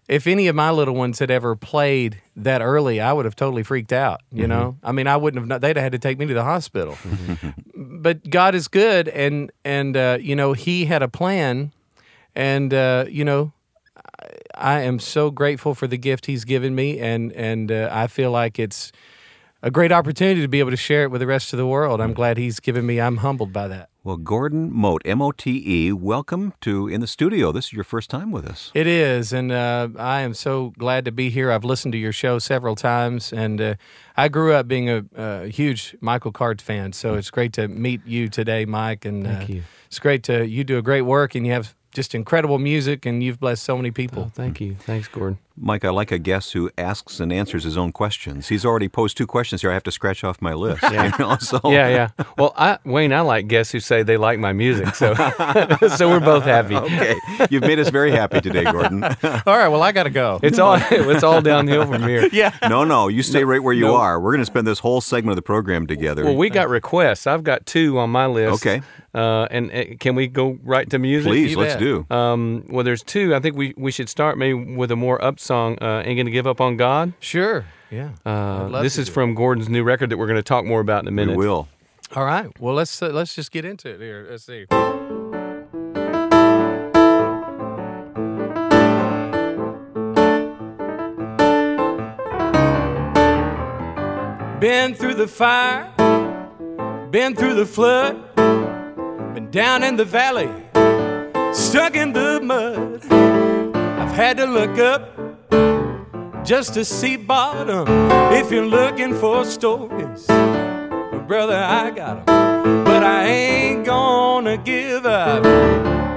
[0.07, 3.63] if any of my little ones had ever played that early, I would have totally
[3.63, 4.21] freaked out.
[4.31, 5.47] You know, I mean, I wouldn't have.
[5.47, 6.97] kno- They'd have had to take me to the hospital.
[7.75, 11.71] but God is good, and and uh, you know, He had a plan,
[12.35, 13.53] and uh, you know,
[14.55, 18.31] I am so grateful for the gift He's given me, and and uh, I feel
[18.31, 18.91] like it's
[19.63, 22.01] a great opportunity to be able to share it with the rest of the world.
[22.01, 22.99] I'm glad He's given me.
[22.99, 23.89] I'm humbled by that.
[24.03, 27.53] Well, Gordon Mote, M O T E, welcome to in the studio.
[27.53, 28.69] This is your first time with us.
[28.73, 31.49] It is, and uh, I am so glad to be here.
[31.49, 33.75] I've listened to your show several times, and uh,
[34.17, 36.91] I grew up being a, a huge Michael Card fan.
[36.91, 39.05] So it's great to meet you today, Mike.
[39.05, 39.63] And Thank uh, you.
[39.87, 43.23] It's great to you do a great work, and you have just incredible music, and
[43.23, 44.23] you've blessed so many people.
[44.23, 44.75] Oh, thank you.
[44.75, 45.39] Thanks, Gordon.
[45.55, 48.47] Mike, I like a guest who asks and answers his own questions.
[48.47, 49.69] He's already posed two questions here.
[49.69, 50.81] I have to scratch off my list.
[50.81, 51.11] Yeah.
[51.19, 52.25] you know, so Yeah, yeah.
[52.39, 55.13] Well, I, Wayne, I like guests who say they like my music, so
[55.95, 56.75] so we're both happy.
[56.75, 57.15] Okay,
[57.51, 59.03] you've made us very happy today, Gordon.
[59.23, 60.39] All right, well, I got to go.
[60.41, 62.27] It's all it's all downhill from here.
[62.31, 62.57] yeah.
[62.67, 63.95] No, no, you stay right where you no.
[63.95, 64.19] are.
[64.19, 66.25] We're going to spend this whole segment of the program together.
[66.25, 67.27] Well, we got requests.
[67.27, 68.65] I've got two on my list.
[68.65, 68.81] Okay.
[69.15, 71.29] Uh, and uh, can we go right to music?
[71.29, 71.79] Please, You let's bet.
[71.79, 72.07] do.
[72.09, 73.35] Um, well, there's two.
[73.35, 75.77] I think we, we should start maybe with a more up song.
[75.81, 77.13] Uh, Ain't gonna give up on God.
[77.19, 77.65] Sure.
[77.91, 78.09] Yeah.
[78.25, 81.07] Uh, this is from Gordon's new record that we're going to talk more about in
[81.09, 81.37] a We minute.
[81.37, 81.67] will.
[82.15, 82.47] All right.
[82.59, 84.25] Well, let's uh, let's just get into it here.
[84.31, 84.65] Let's see.
[94.59, 95.89] Been through the fire,
[97.11, 98.33] been through the flood,
[99.33, 100.49] been down in the valley,
[101.53, 103.03] stuck in the mud.
[103.11, 105.12] I've had to look up
[106.43, 107.87] just to see bottom.
[108.33, 110.25] If you're looking for stories,
[111.27, 112.83] brother, I got 'em.
[112.83, 115.45] But I ain't gonna give up,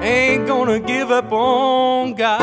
[0.02, 2.40] ain't gonna give up on God.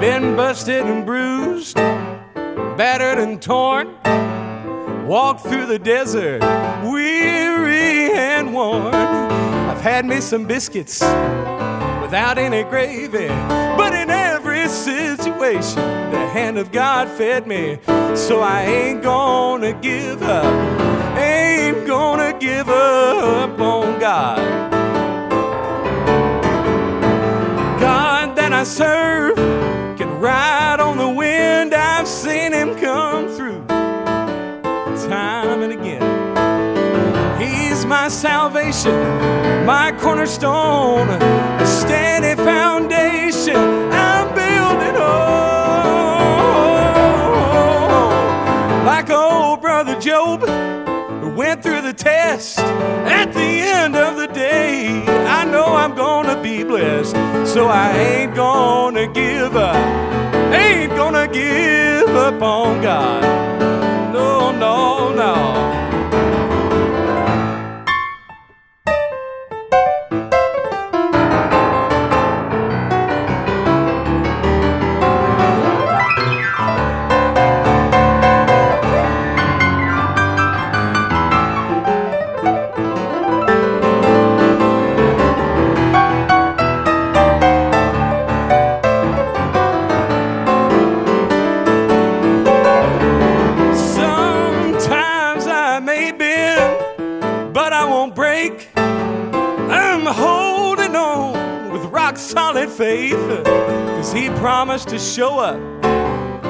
[0.00, 1.76] Been busted and bruised,
[2.76, 3.88] battered and torn.
[5.06, 6.42] Walked through the desert,
[6.82, 8.92] weary and worn.
[8.92, 11.00] I've had me some biscuits
[12.06, 15.82] without any gravy, but in every situation,
[16.12, 17.80] the hand of God fed me.
[18.14, 24.38] So I ain't gonna give up, ain't gonna give up on God.
[27.80, 29.34] God that I serve
[29.98, 31.74] can ride on the wind.
[31.74, 33.66] I've seen him come through
[35.08, 36.15] time and again.
[37.86, 38.94] My salvation,
[39.64, 43.56] my cornerstone, a steady foundation.
[43.56, 45.64] I'm building on
[48.84, 50.42] like old brother Job
[51.20, 52.58] who went through the test.
[52.58, 57.14] At the end of the day, I know I'm gonna be blessed.
[57.46, 59.76] So I ain't gonna give up,
[60.52, 63.22] ain't gonna give up on God.
[64.12, 65.95] No, no, no.
[102.76, 105.58] Faith, cause he promised to show up.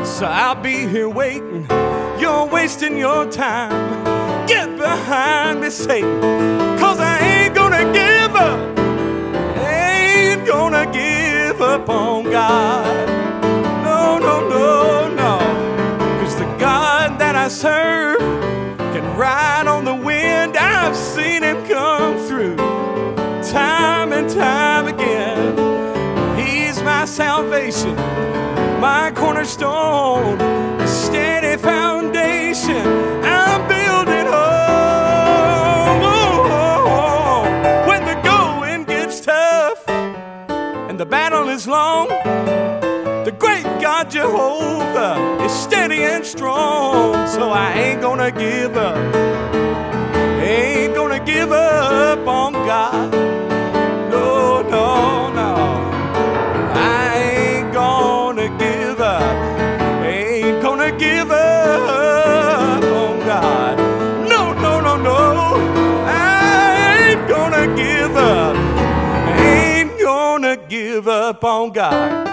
[0.04, 1.68] So I'll be here waiting.
[2.18, 3.70] You're wasting your time.
[4.48, 6.20] Get behind me, Satan,
[6.78, 8.78] cause I ain't gonna give up.
[9.58, 13.08] Ain't gonna give up on God.
[13.84, 15.38] No, no, no, no.
[16.20, 18.18] Cause the God that I serve
[18.92, 20.56] can ride on the wind.
[20.56, 22.65] I've seen him come through
[27.16, 27.96] salvation,
[28.78, 32.86] my cornerstone, a steady foundation.
[33.24, 36.02] I'm building home
[37.88, 42.08] when the going gets tough and the battle is long.
[42.08, 48.98] The great God Jehovah is steady and strong, so I ain't gonna give up.
[50.42, 53.10] Ain't gonna give up on God.
[54.10, 55.95] No, no, no.
[71.26, 72.24] Up on God.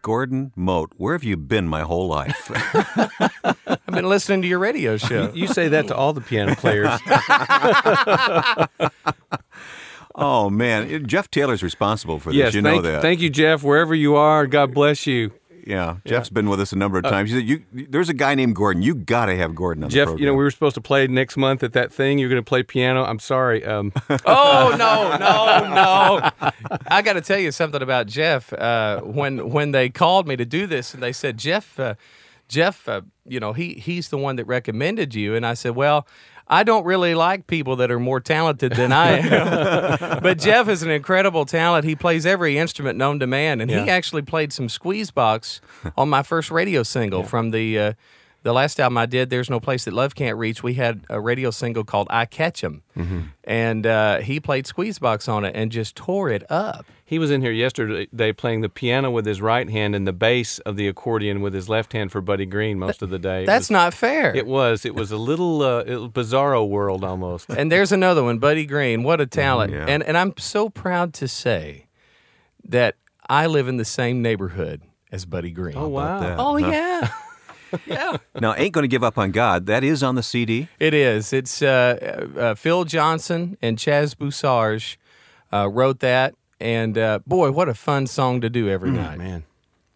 [0.00, 2.52] Gordon Mote, where have you been my whole life?
[3.66, 5.32] I've been listening to your radio show.
[5.34, 7.00] You say that to all the piano players.
[10.14, 12.36] oh man, Jeff Taylor's responsible for this.
[12.36, 13.02] yes, you thank, know that.
[13.02, 13.64] thank you, Jeff.
[13.64, 15.32] Wherever you are, God bless you.
[15.66, 17.32] Yeah, Jeff's been with us a number of times.
[17.32, 18.82] You said you there's a guy named Gordon.
[18.82, 20.20] You got to have Gordon on Jeff, program.
[20.20, 22.20] you know we were supposed to play next month at that thing.
[22.20, 23.02] You're going to play piano.
[23.02, 23.64] I'm sorry.
[23.64, 23.92] Um,
[24.24, 26.50] oh no, no, no!
[26.86, 28.52] I got to tell you something about Jeff.
[28.52, 31.96] Uh, when when they called me to do this, and they said Jeff, uh,
[32.48, 36.06] Jeff, uh, you know he he's the one that recommended you, and I said, well.
[36.48, 40.22] I don't really like people that are more talented than I am.
[40.22, 41.84] but Jeff is an incredible talent.
[41.84, 45.60] He plays every instrument known to man, and he actually played some squeeze box
[45.96, 47.92] on my first radio single from the uh,
[48.44, 49.28] the last album I did.
[49.28, 50.62] There's no place that love can't reach.
[50.62, 52.82] We had a radio single called "I Catch 'Em,"
[53.42, 56.86] and uh, he played squeeze box on it and just tore it up.
[57.08, 60.58] He was in here yesterday playing the piano with his right hand and the bass
[60.60, 63.44] of the accordion with his left hand for Buddy Green most of the day.
[63.44, 64.34] It That's was- not fair.
[64.36, 64.84] It was.
[64.84, 67.48] It was a little uh, it was bizarro world almost.
[67.48, 69.02] and there's another one, Buddy Green.
[69.04, 69.72] What a talent!
[69.72, 69.86] Yeah.
[69.88, 71.86] And and I'm so proud to say
[72.68, 72.96] that
[73.28, 74.82] I live in the same neighborhood
[75.12, 75.76] as Buddy Green.
[75.76, 76.20] Oh wow.
[76.20, 76.36] that?
[76.38, 76.68] Oh Huh?
[76.70, 77.12] yeah.
[77.86, 78.16] yeah.
[78.40, 79.66] now, ain't going to give up on God.
[79.66, 80.68] That is on the CD.
[80.78, 81.32] It is.
[81.32, 84.96] It's uh, uh, Phil Johnson and Chaz Boussarge
[85.52, 89.18] uh, wrote that, and uh, boy, what a fun song to do every night.
[89.18, 89.44] Man.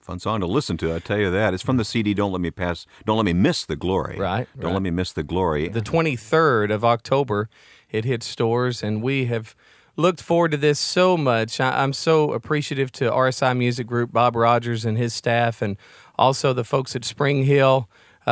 [0.00, 0.94] Fun song to listen to.
[0.94, 1.54] I tell you that.
[1.54, 2.14] It's from the CD.
[2.14, 2.86] Don't let me pass.
[3.04, 4.18] Don't let me miss the glory.
[4.18, 4.72] Right, Don't right.
[4.72, 5.68] let me miss the glory.
[5.68, 7.48] The 23rd of October,
[7.90, 9.54] it hits stores, and we have
[9.96, 11.60] looked forward to this so much.
[11.60, 15.76] I, I'm so appreciative to RSI Music Group, Bob Rogers and his staff, and
[16.18, 17.88] also the folks at Spring Hill,
[18.26, 18.30] uh,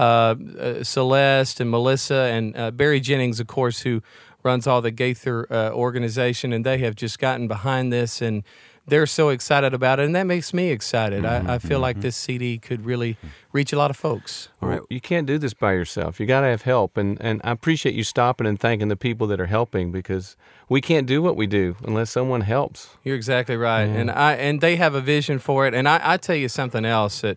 [0.59, 4.03] uh, Celeste and Melissa, and uh, Barry Jennings, of course, who
[4.43, 8.43] runs all the Gaither uh, organization, and they have just gotten behind this and.
[8.86, 11.26] They're so excited about it, and that makes me excited.
[11.26, 13.18] I, I feel like this CD could really
[13.53, 14.49] reach a lot of folks.
[14.62, 14.80] All right.
[14.89, 16.18] You can't do this by yourself.
[16.18, 19.26] You got to have help, and and I appreciate you stopping and thanking the people
[19.26, 20.39] that are helping because
[20.70, 22.97] we can't do what we do unless someone helps.
[23.05, 25.74] You're exactly right, and I and they have a vision for it.
[25.74, 27.36] And I, I tell you something else that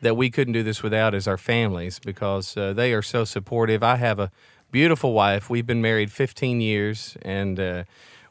[0.00, 3.82] that we couldn't do this without is our families because uh, they are so supportive.
[3.82, 4.30] I have a
[4.70, 5.48] beautiful wife.
[5.50, 7.84] We've been married 15 years, and uh,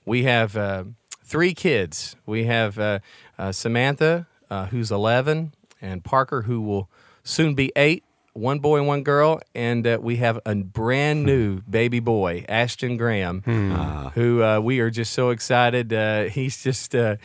[0.05, 0.85] we have uh,
[1.23, 2.15] three kids.
[2.25, 2.99] We have uh,
[3.37, 6.89] uh, Samantha, uh, who's 11, and Parker, who will
[7.23, 8.03] soon be eight.
[8.33, 12.95] One boy and one girl, and uh, we have a brand new baby boy, Ashton
[12.95, 13.41] Graham,
[14.13, 15.91] who uh, we are just so excited.
[15.91, 17.15] Uh, he's just, uh,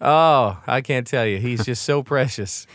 [0.00, 2.68] oh, I can't tell you, he's just so precious.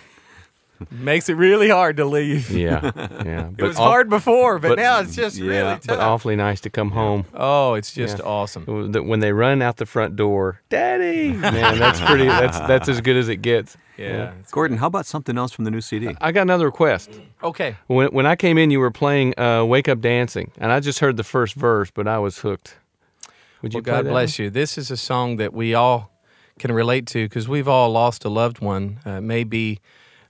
[0.91, 2.49] Makes it really hard to leave.
[2.51, 2.91] Yeah,
[3.25, 3.49] yeah.
[3.57, 6.69] It was hard before, but, but- now it's just yeah, really but awfully nice to
[6.69, 7.25] come home.
[7.33, 8.25] oh, it's just Yeah.
[8.25, 8.91] awesome.
[8.91, 12.25] That When they run out the front door, Daddy, man, that's pretty.
[12.25, 13.77] That's that's as good as it gets.
[13.97, 14.31] Yeah.
[14.51, 16.15] Gordon, how about something else from the new CD?
[16.21, 17.09] I got another request.
[17.43, 17.75] Okay.
[17.87, 20.99] When when I came in, you were playing uh, "Wake Up Dancing," and I just
[20.99, 22.77] heard the first verse, but I was hooked.
[23.61, 24.49] Would you Well, God bless you.
[24.49, 26.11] This is a song that we all
[26.59, 28.99] can relate to because we've all lost a loved one.
[29.05, 29.79] Uh, maybe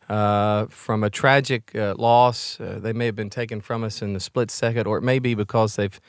[0.10, 4.14] uh, from a tragic uh, loss, uh, they may have been taken from us in
[4.14, 6.00] the split second, or it may be because they've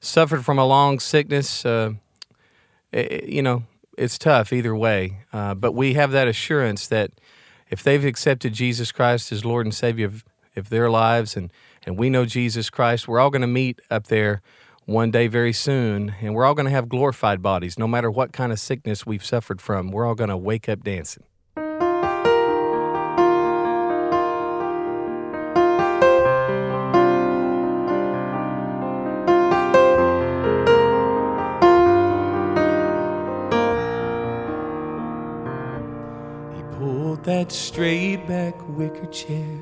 [0.00, 1.64] suffered from a long sickness.
[1.64, 1.92] Uh,
[2.92, 3.62] eh, you know,
[3.96, 5.18] it's tough either way.
[5.32, 7.12] Uh, but we have that assurance that
[7.70, 10.24] if they've accepted Jesus Christ as Lord and Savior of,
[10.56, 11.52] of their lives, and
[11.86, 14.40] and we know Jesus Christ, we're all going to meet up there
[14.86, 18.32] one day very soon, and we're all going to have glorified bodies, no matter what
[18.32, 19.90] kind of sickness we've suffered from.
[19.90, 21.24] We're all going to wake up dancing.
[37.44, 39.58] That straight back wicker chair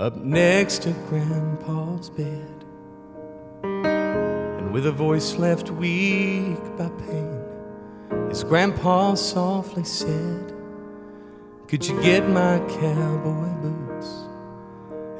[0.00, 2.64] up next to Grandpa's bed.
[3.62, 7.40] And with a voice left weak by pain,
[8.28, 10.52] his grandpa softly said,
[11.68, 14.10] Could you get my cowboy boots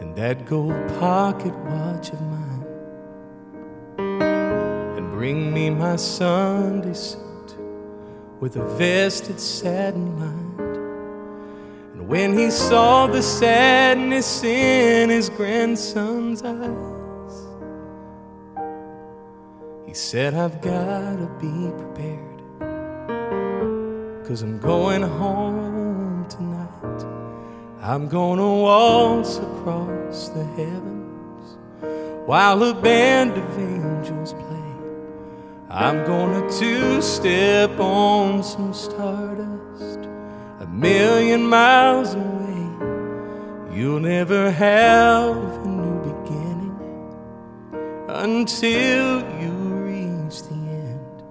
[0.00, 2.66] and that gold pocket watch of mine?
[4.98, 7.56] And bring me my Sunday suit
[8.40, 10.49] with a vested satin lined.
[12.10, 17.34] When he saw the sadness in his grandson's eyes,
[19.86, 22.42] he said, I've gotta be prepared.
[24.26, 27.06] Cause I'm going home tonight.
[27.80, 31.58] I'm gonna waltz across the heavens
[32.26, 34.74] while a band of angels play.
[35.70, 40.09] I'm gonna two step on some stardust
[40.70, 42.30] million miles away.
[43.72, 46.76] You'll never have a new beginning
[48.08, 49.52] until you
[49.88, 51.22] reach the end.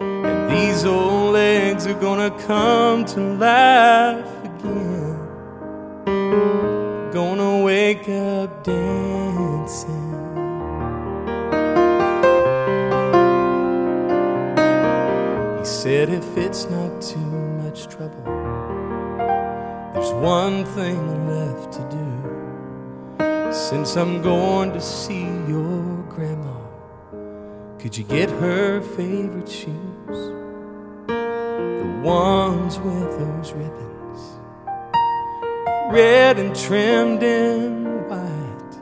[0.00, 5.18] And these old legs are gonna come to life again.
[7.12, 9.96] Gonna wake up dancing.
[15.58, 18.37] He said, if it's not too much trouble,
[19.98, 23.52] there's one thing left to do.
[23.52, 26.60] Since I'm going to see your grandma,
[27.80, 30.18] could you get her favorite shoes?
[31.08, 34.38] The ones with those ribbons,
[35.90, 38.74] red and trimmed in white.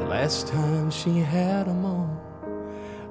[0.00, 2.18] The last time she had them on,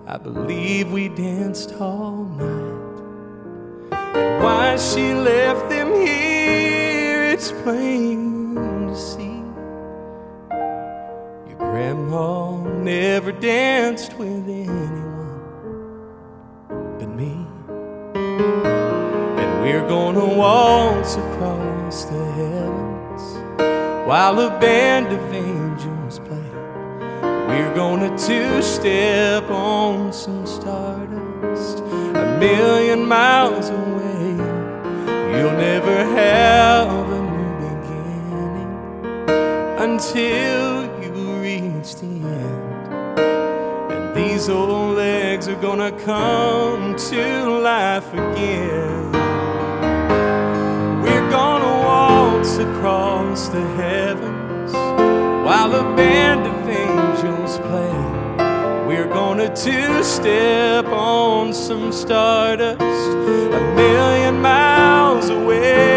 [0.07, 2.97] I believe we danced all night.
[3.91, 5.69] And why she left
[7.49, 9.41] it's plain to see.
[11.47, 15.39] Your grandma never danced with anyone
[16.99, 17.35] but me.
[19.39, 23.23] And we're gonna waltz across the heavens
[24.07, 26.51] while a band of angels play.
[27.47, 34.35] We're gonna two step on some stardust a million miles away.
[35.31, 37.16] You'll never have
[39.97, 43.19] until you reach the end.
[43.89, 49.11] And these old legs are gonna come to life again.
[51.01, 54.71] We're gonna waltz across the heavens
[55.47, 57.97] while a band of angels play.
[58.87, 65.96] We're gonna two step on some stardust a million miles away.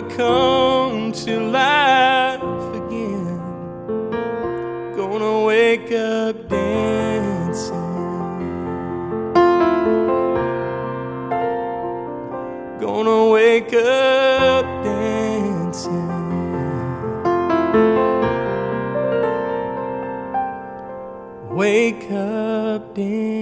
[0.00, 2.42] Gonna come to life
[2.74, 3.38] again.
[4.96, 7.74] Gonna wake up dancing.
[12.80, 16.10] Gonna wake up dancing.
[21.50, 23.33] Wake up dancing.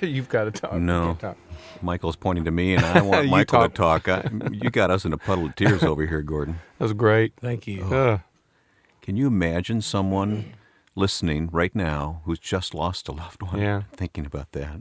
[0.06, 0.74] You've got to talk.
[0.74, 1.16] No.
[1.20, 1.36] Talk.
[1.82, 4.04] Michael's pointing to me, and I want Michael talk.
[4.04, 4.08] to talk.
[4.08, 6.60] I, you got us in a puddle of tears over here, Gordon.
[6.78, 7.34] That was great.
[7.38, 7.82] Thank you.
[7.84, 8.18] Uh,
[9.02, 10.54] Can you imagine someone
[10.94, 13.60] listening right now who's just lost a loved one?
[13.60, 13.82] Yeah.
[13.92, 14.80] Thinking about that.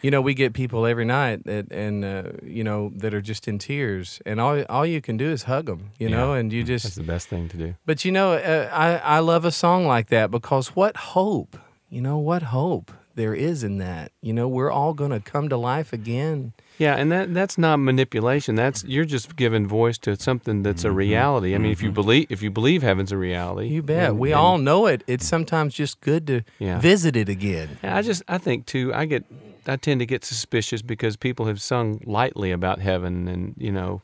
[0.00, 3.46] You know, we get people every night that, and uh, you know, that are just
[3.48, 5.90] in tears, and all all you can do is hug them.
[5.98, 7.74] You know, and you just that's the best thing to do.
[7.84, 11.58] But you know, uh, I I love a song like that because what hope?
[11.90, 14.12] You know, what hope there is in that.
[14.22, 16.54] You know, we're all going to come to life again.
[16.78, 18.54] Yeah, and that that's not manipulation.
[18.54, 20.96] That's you're just giving voice to something that's a mm-hmm.
[20.96, 21.54] reality.
[21.54, 21.94] I mean, if you mm-hmm.
[21.96, 24.10] believe if you believe heaven's a reality, You bet.
[24.10, 25.04] and- we and- all know it.
[25.06, 26.80] It's sometimes just good to Yeah.
[26.80, 27.78] visit it again.
[27.82, 28.92] I just I think too.
[28.94, 29.24] I get
[29.66, 34.00] I tend to get suspicious because people have sung lightly about heaven, and you know,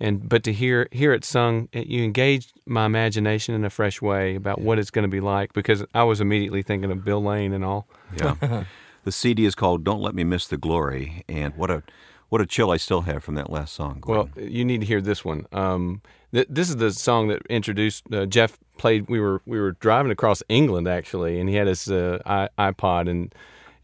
[0.00, 4.00] and but to hear hear it sung, it- you engage my imagination in a fresh
[4.02, 5.52] way about what it's going to be like.
[5.52, 7.86] Because I was immediately thinking of Bill Lane and all.
[8.16, 8.64] Yeah.
[9.04, 11.82] the CD is called "Don't Let Me Miss the Glory," and what a
[12.30, 14.02] what a chill I still have from that last song.
[14.06, 15.46] Well, you need to hear this one.
[15.52, 16.00] Um,
[16.32, 19.08] th- this is the song that introduced uh, Jeff played.
[19.08, 23.08] We were we were driving across England actually, and he had his uh, i- iPod
[23.08, 23.32] and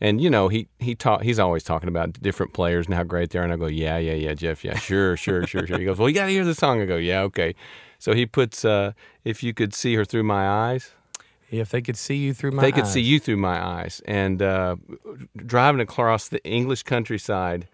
[0.00, 3.30] and you know he he taught he's always talking about different players and how great
[3.30, 3.42] they are.
[3.42, 5.78] And I go, yeah, yeah, yeah, Jeff, yeah, sure, sure, sure, sure.
[5.78, 6.80] He goes, well, you got to hear the song.
[6.80, 7.54] I go, yeah, okay.
[7.98, 8.92] So he puts, uh,
[9.24, 10.92] if you could see her through my eyes.
[11.50, 12.66] If they could see you through my eyes.
[12.66, 14.00] they could see you through my eyes.
[14.06, 14.76] And uh,
[15.34, 17.68] driving across the English countryside,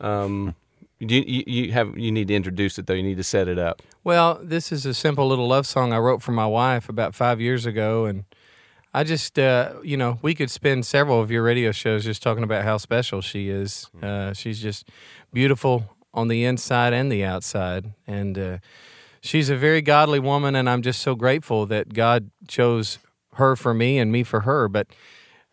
[0.00, 0.54] um,
[1.00, 2.94] you, you, you have you need to introduce it though.
[2.94, 3.82] You need to set it up.
[4.04, 7.40] Well, this is a simple little love song I wrote for my wife about five
[7.40, 8.24] years ago, and
[8.94, 12.44] I just, uh, you know, we could spend several of your radio shows just talking
[12.44, 13.88] about how special she is.
[14.02, 14.88] Uh, she's just
[15.32, 18.58] beautiful on the inside and the outside, and uh,
[19.22, 22.98] she's a very godly woman, and I'm just so grateful that God chose
[23.34, 24.68] her for me and me for her.
[24.68, 24.88] But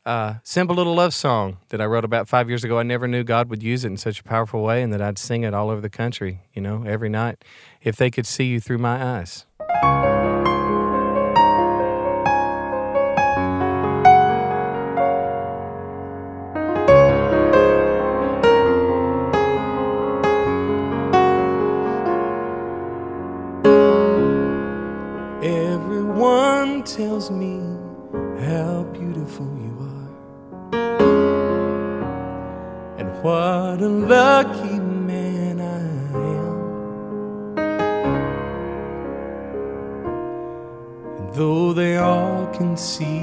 [0.06, 2.78] uh, simple little love song that I wrote about five years ago.
[2.78, 5.18] I never knew God would use it in such a powerful way, and that I'd
[5.18, 6.42] sing it all over the country.
[6.54, 7.46] You know, every night.
[7.82, 9.46] If they could see you through my eyes.
[33.80, 35.80] What a lucky man I
[36.36, 37.58] am.
[41.18, 43.19] And though they all can see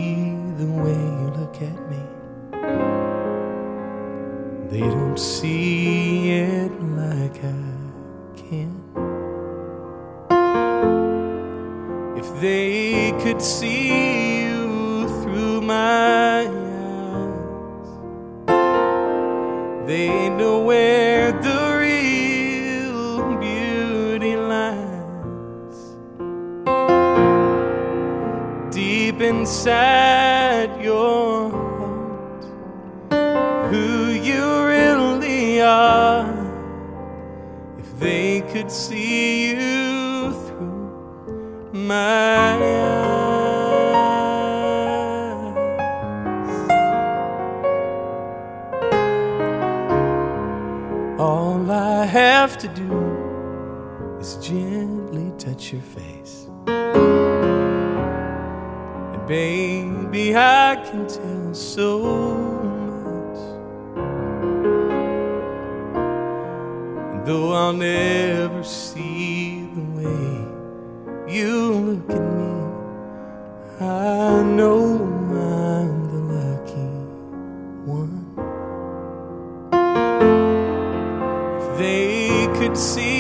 [33.71, 36.27] who you really are.
[37.79, 43.17] If they could see you through my eyes.
[51.19, 52.93] All I have to do
[54.21, 56.47] is gently touch your face.
[59.15, 59.66] And baby,
[60.17, 61.99] I can tell so
[63.05, 63.39] much.
[67.13, 70.33] And though I'll never see the way
[71.29, 72.55] you look at me,
[73.79, 74.81] I know
[75.37, 76.89] I'm the lucky
[77.85, 78.17] one.
[81.61, 83.16] If they could see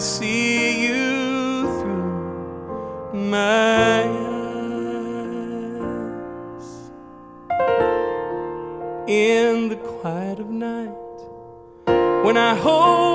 [0.00, 4.50] could see you through my eyes.
[9.06, 11.18] In the quiet of night,
[12.24, 13.09] when I hold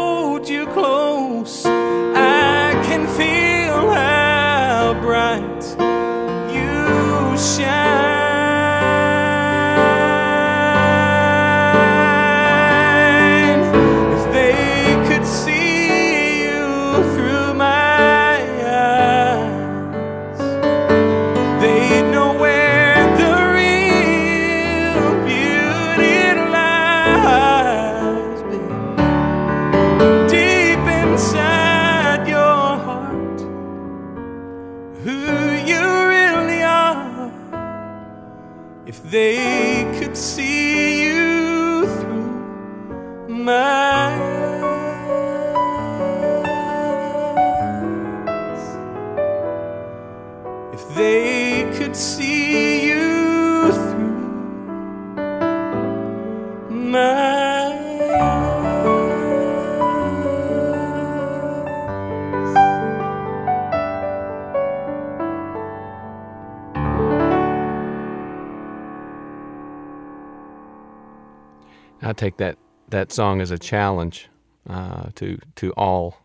[72.18, 72.58] take that
[72.90, 74.30] that song as a challenge
[74.70, 76.18] uh, to to all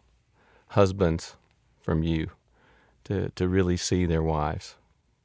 [0.69, 1.37] husbands
[1.81, 2.31] from you
[3.05, 4.77] to to really see their wives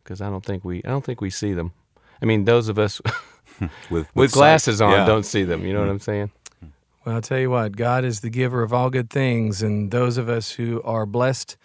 [0.03, 1.73] because I don't think we I don't think we see them.
[2.21, 3.01] I mean, those of us
[3.59, 5.05] with with, with sight, glasses on yeah.
[5.05, 5.65] don't see them.
[5.65, 6.31] You know what I'm saying?
[7.05, 10.17] Well, I'll tell you what, God is the giver of all good things, and those
[10.17, 11.55] of us who are blessed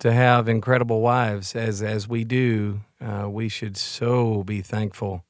[0.00, 5.24] to have incredible wives, as as we do, uh, we should so be thankful.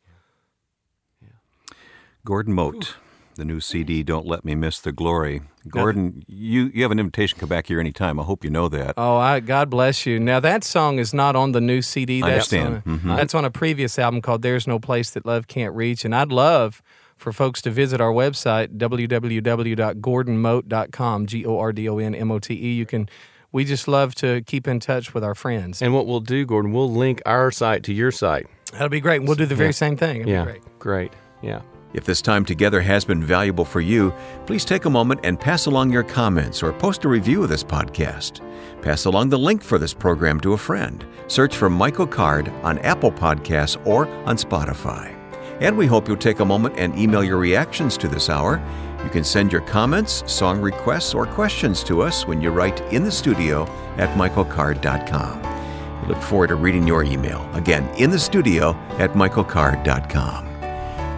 [2.25, 2.97] Gordon Mote,
[3.41, 5.43] the new CD, Don't Let Me Miss the Glory.
[5.69, 8.21] Gordon, you, you have an invitation to come back here anytime.
[8.21, 8.95] I hope you know that.
[8.97, 10.21] Oh, I, God bless you.
[10.21, 12.23] Now that song is not on the new CD.
[12.23, 12.83] I That's understand.
[12.87, 13.17] On a, Mhm.
[13.17, 16.33] That's on a previous album called "There's No Place That Love Can't Reach," and I'd
[16.33, 16.83] love
[17.17, 21.27] for folks to visit our website www.gordonmote.com.
[21.27, 22.73] G O R D O N M O T E.
[22.75, 23.09] You can.
[23.53, 25.83] We just love to keep in touch with our friends.
[25.83, 28.47] And what we'll do, Gordon, we'll link our site to your site.
[28.73, 29.25] That'll be great.
[29.25, 29.73] We'll do the very Yeah.
[29.73, 30.21] same thing.
[30.21, 30.63] It'll yeah, be great.
[30.79, 31.13] great.
[31.43, 31.63] Yeah.
[31.93, 34.15] If this time together has been valuable for you,
[34.47, 37.65] please take a moment and pass along your comments or post a review of this
[37.65, 38.41] podcast.
[38.81, 41.05] Pass along the link for this program to a friend.
[41.27, 45.17] Search for Michael Card on Apple Podcasts or on Spotify.
[45.61, 48.63] And we hope you'll take a moment and email your reactions to this hour.
[49.03, 53.03] You can send your comments, song requests, or questions to us when you write in
[53.03, 53.65] the studio
[53.97, 56.03] at michaelcard.com.
[56.03, 57.49] We look forward to reading your email.
[57.55, 60.50] Again, in the studio at michaelcard.com.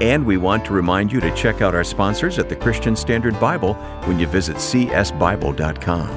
[0.02, 3.38] And we want to remind you to check out our sponsors at the Christian Standard
[3.38, 3.74] Bible
[4.06, 6.08] when you visit csbible.com.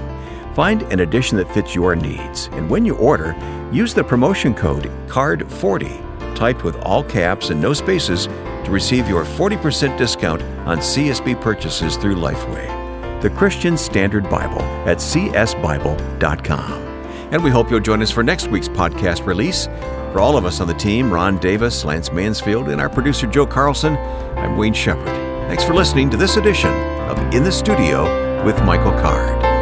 [0.55, 3.35] Find an edition that fits your needs, and when you order,
[3.71, 9.23] use the promotion code CARD40, typed with all caps and no spaces, to receive your
[9.23, 13.21] 40% discount on CSB purchases through Lifeway.
[13.21, 16.84] The Christian Standard Bible at csbible.com.
[17.31, 19.65] And we hope you'll join us for next week's podcast release.
[20.13, 23.45] For all of us on the team, Ron Davis, Lance Mansfield, and our producer Joe
[23.45, 23.97] Carlson,
[24.37, 25.07] I'm Wayne Shepherd.
[25.47, 26.71] Thanks for listening to this edition
[27.09, 29.54] of In the Studio with Michael Card.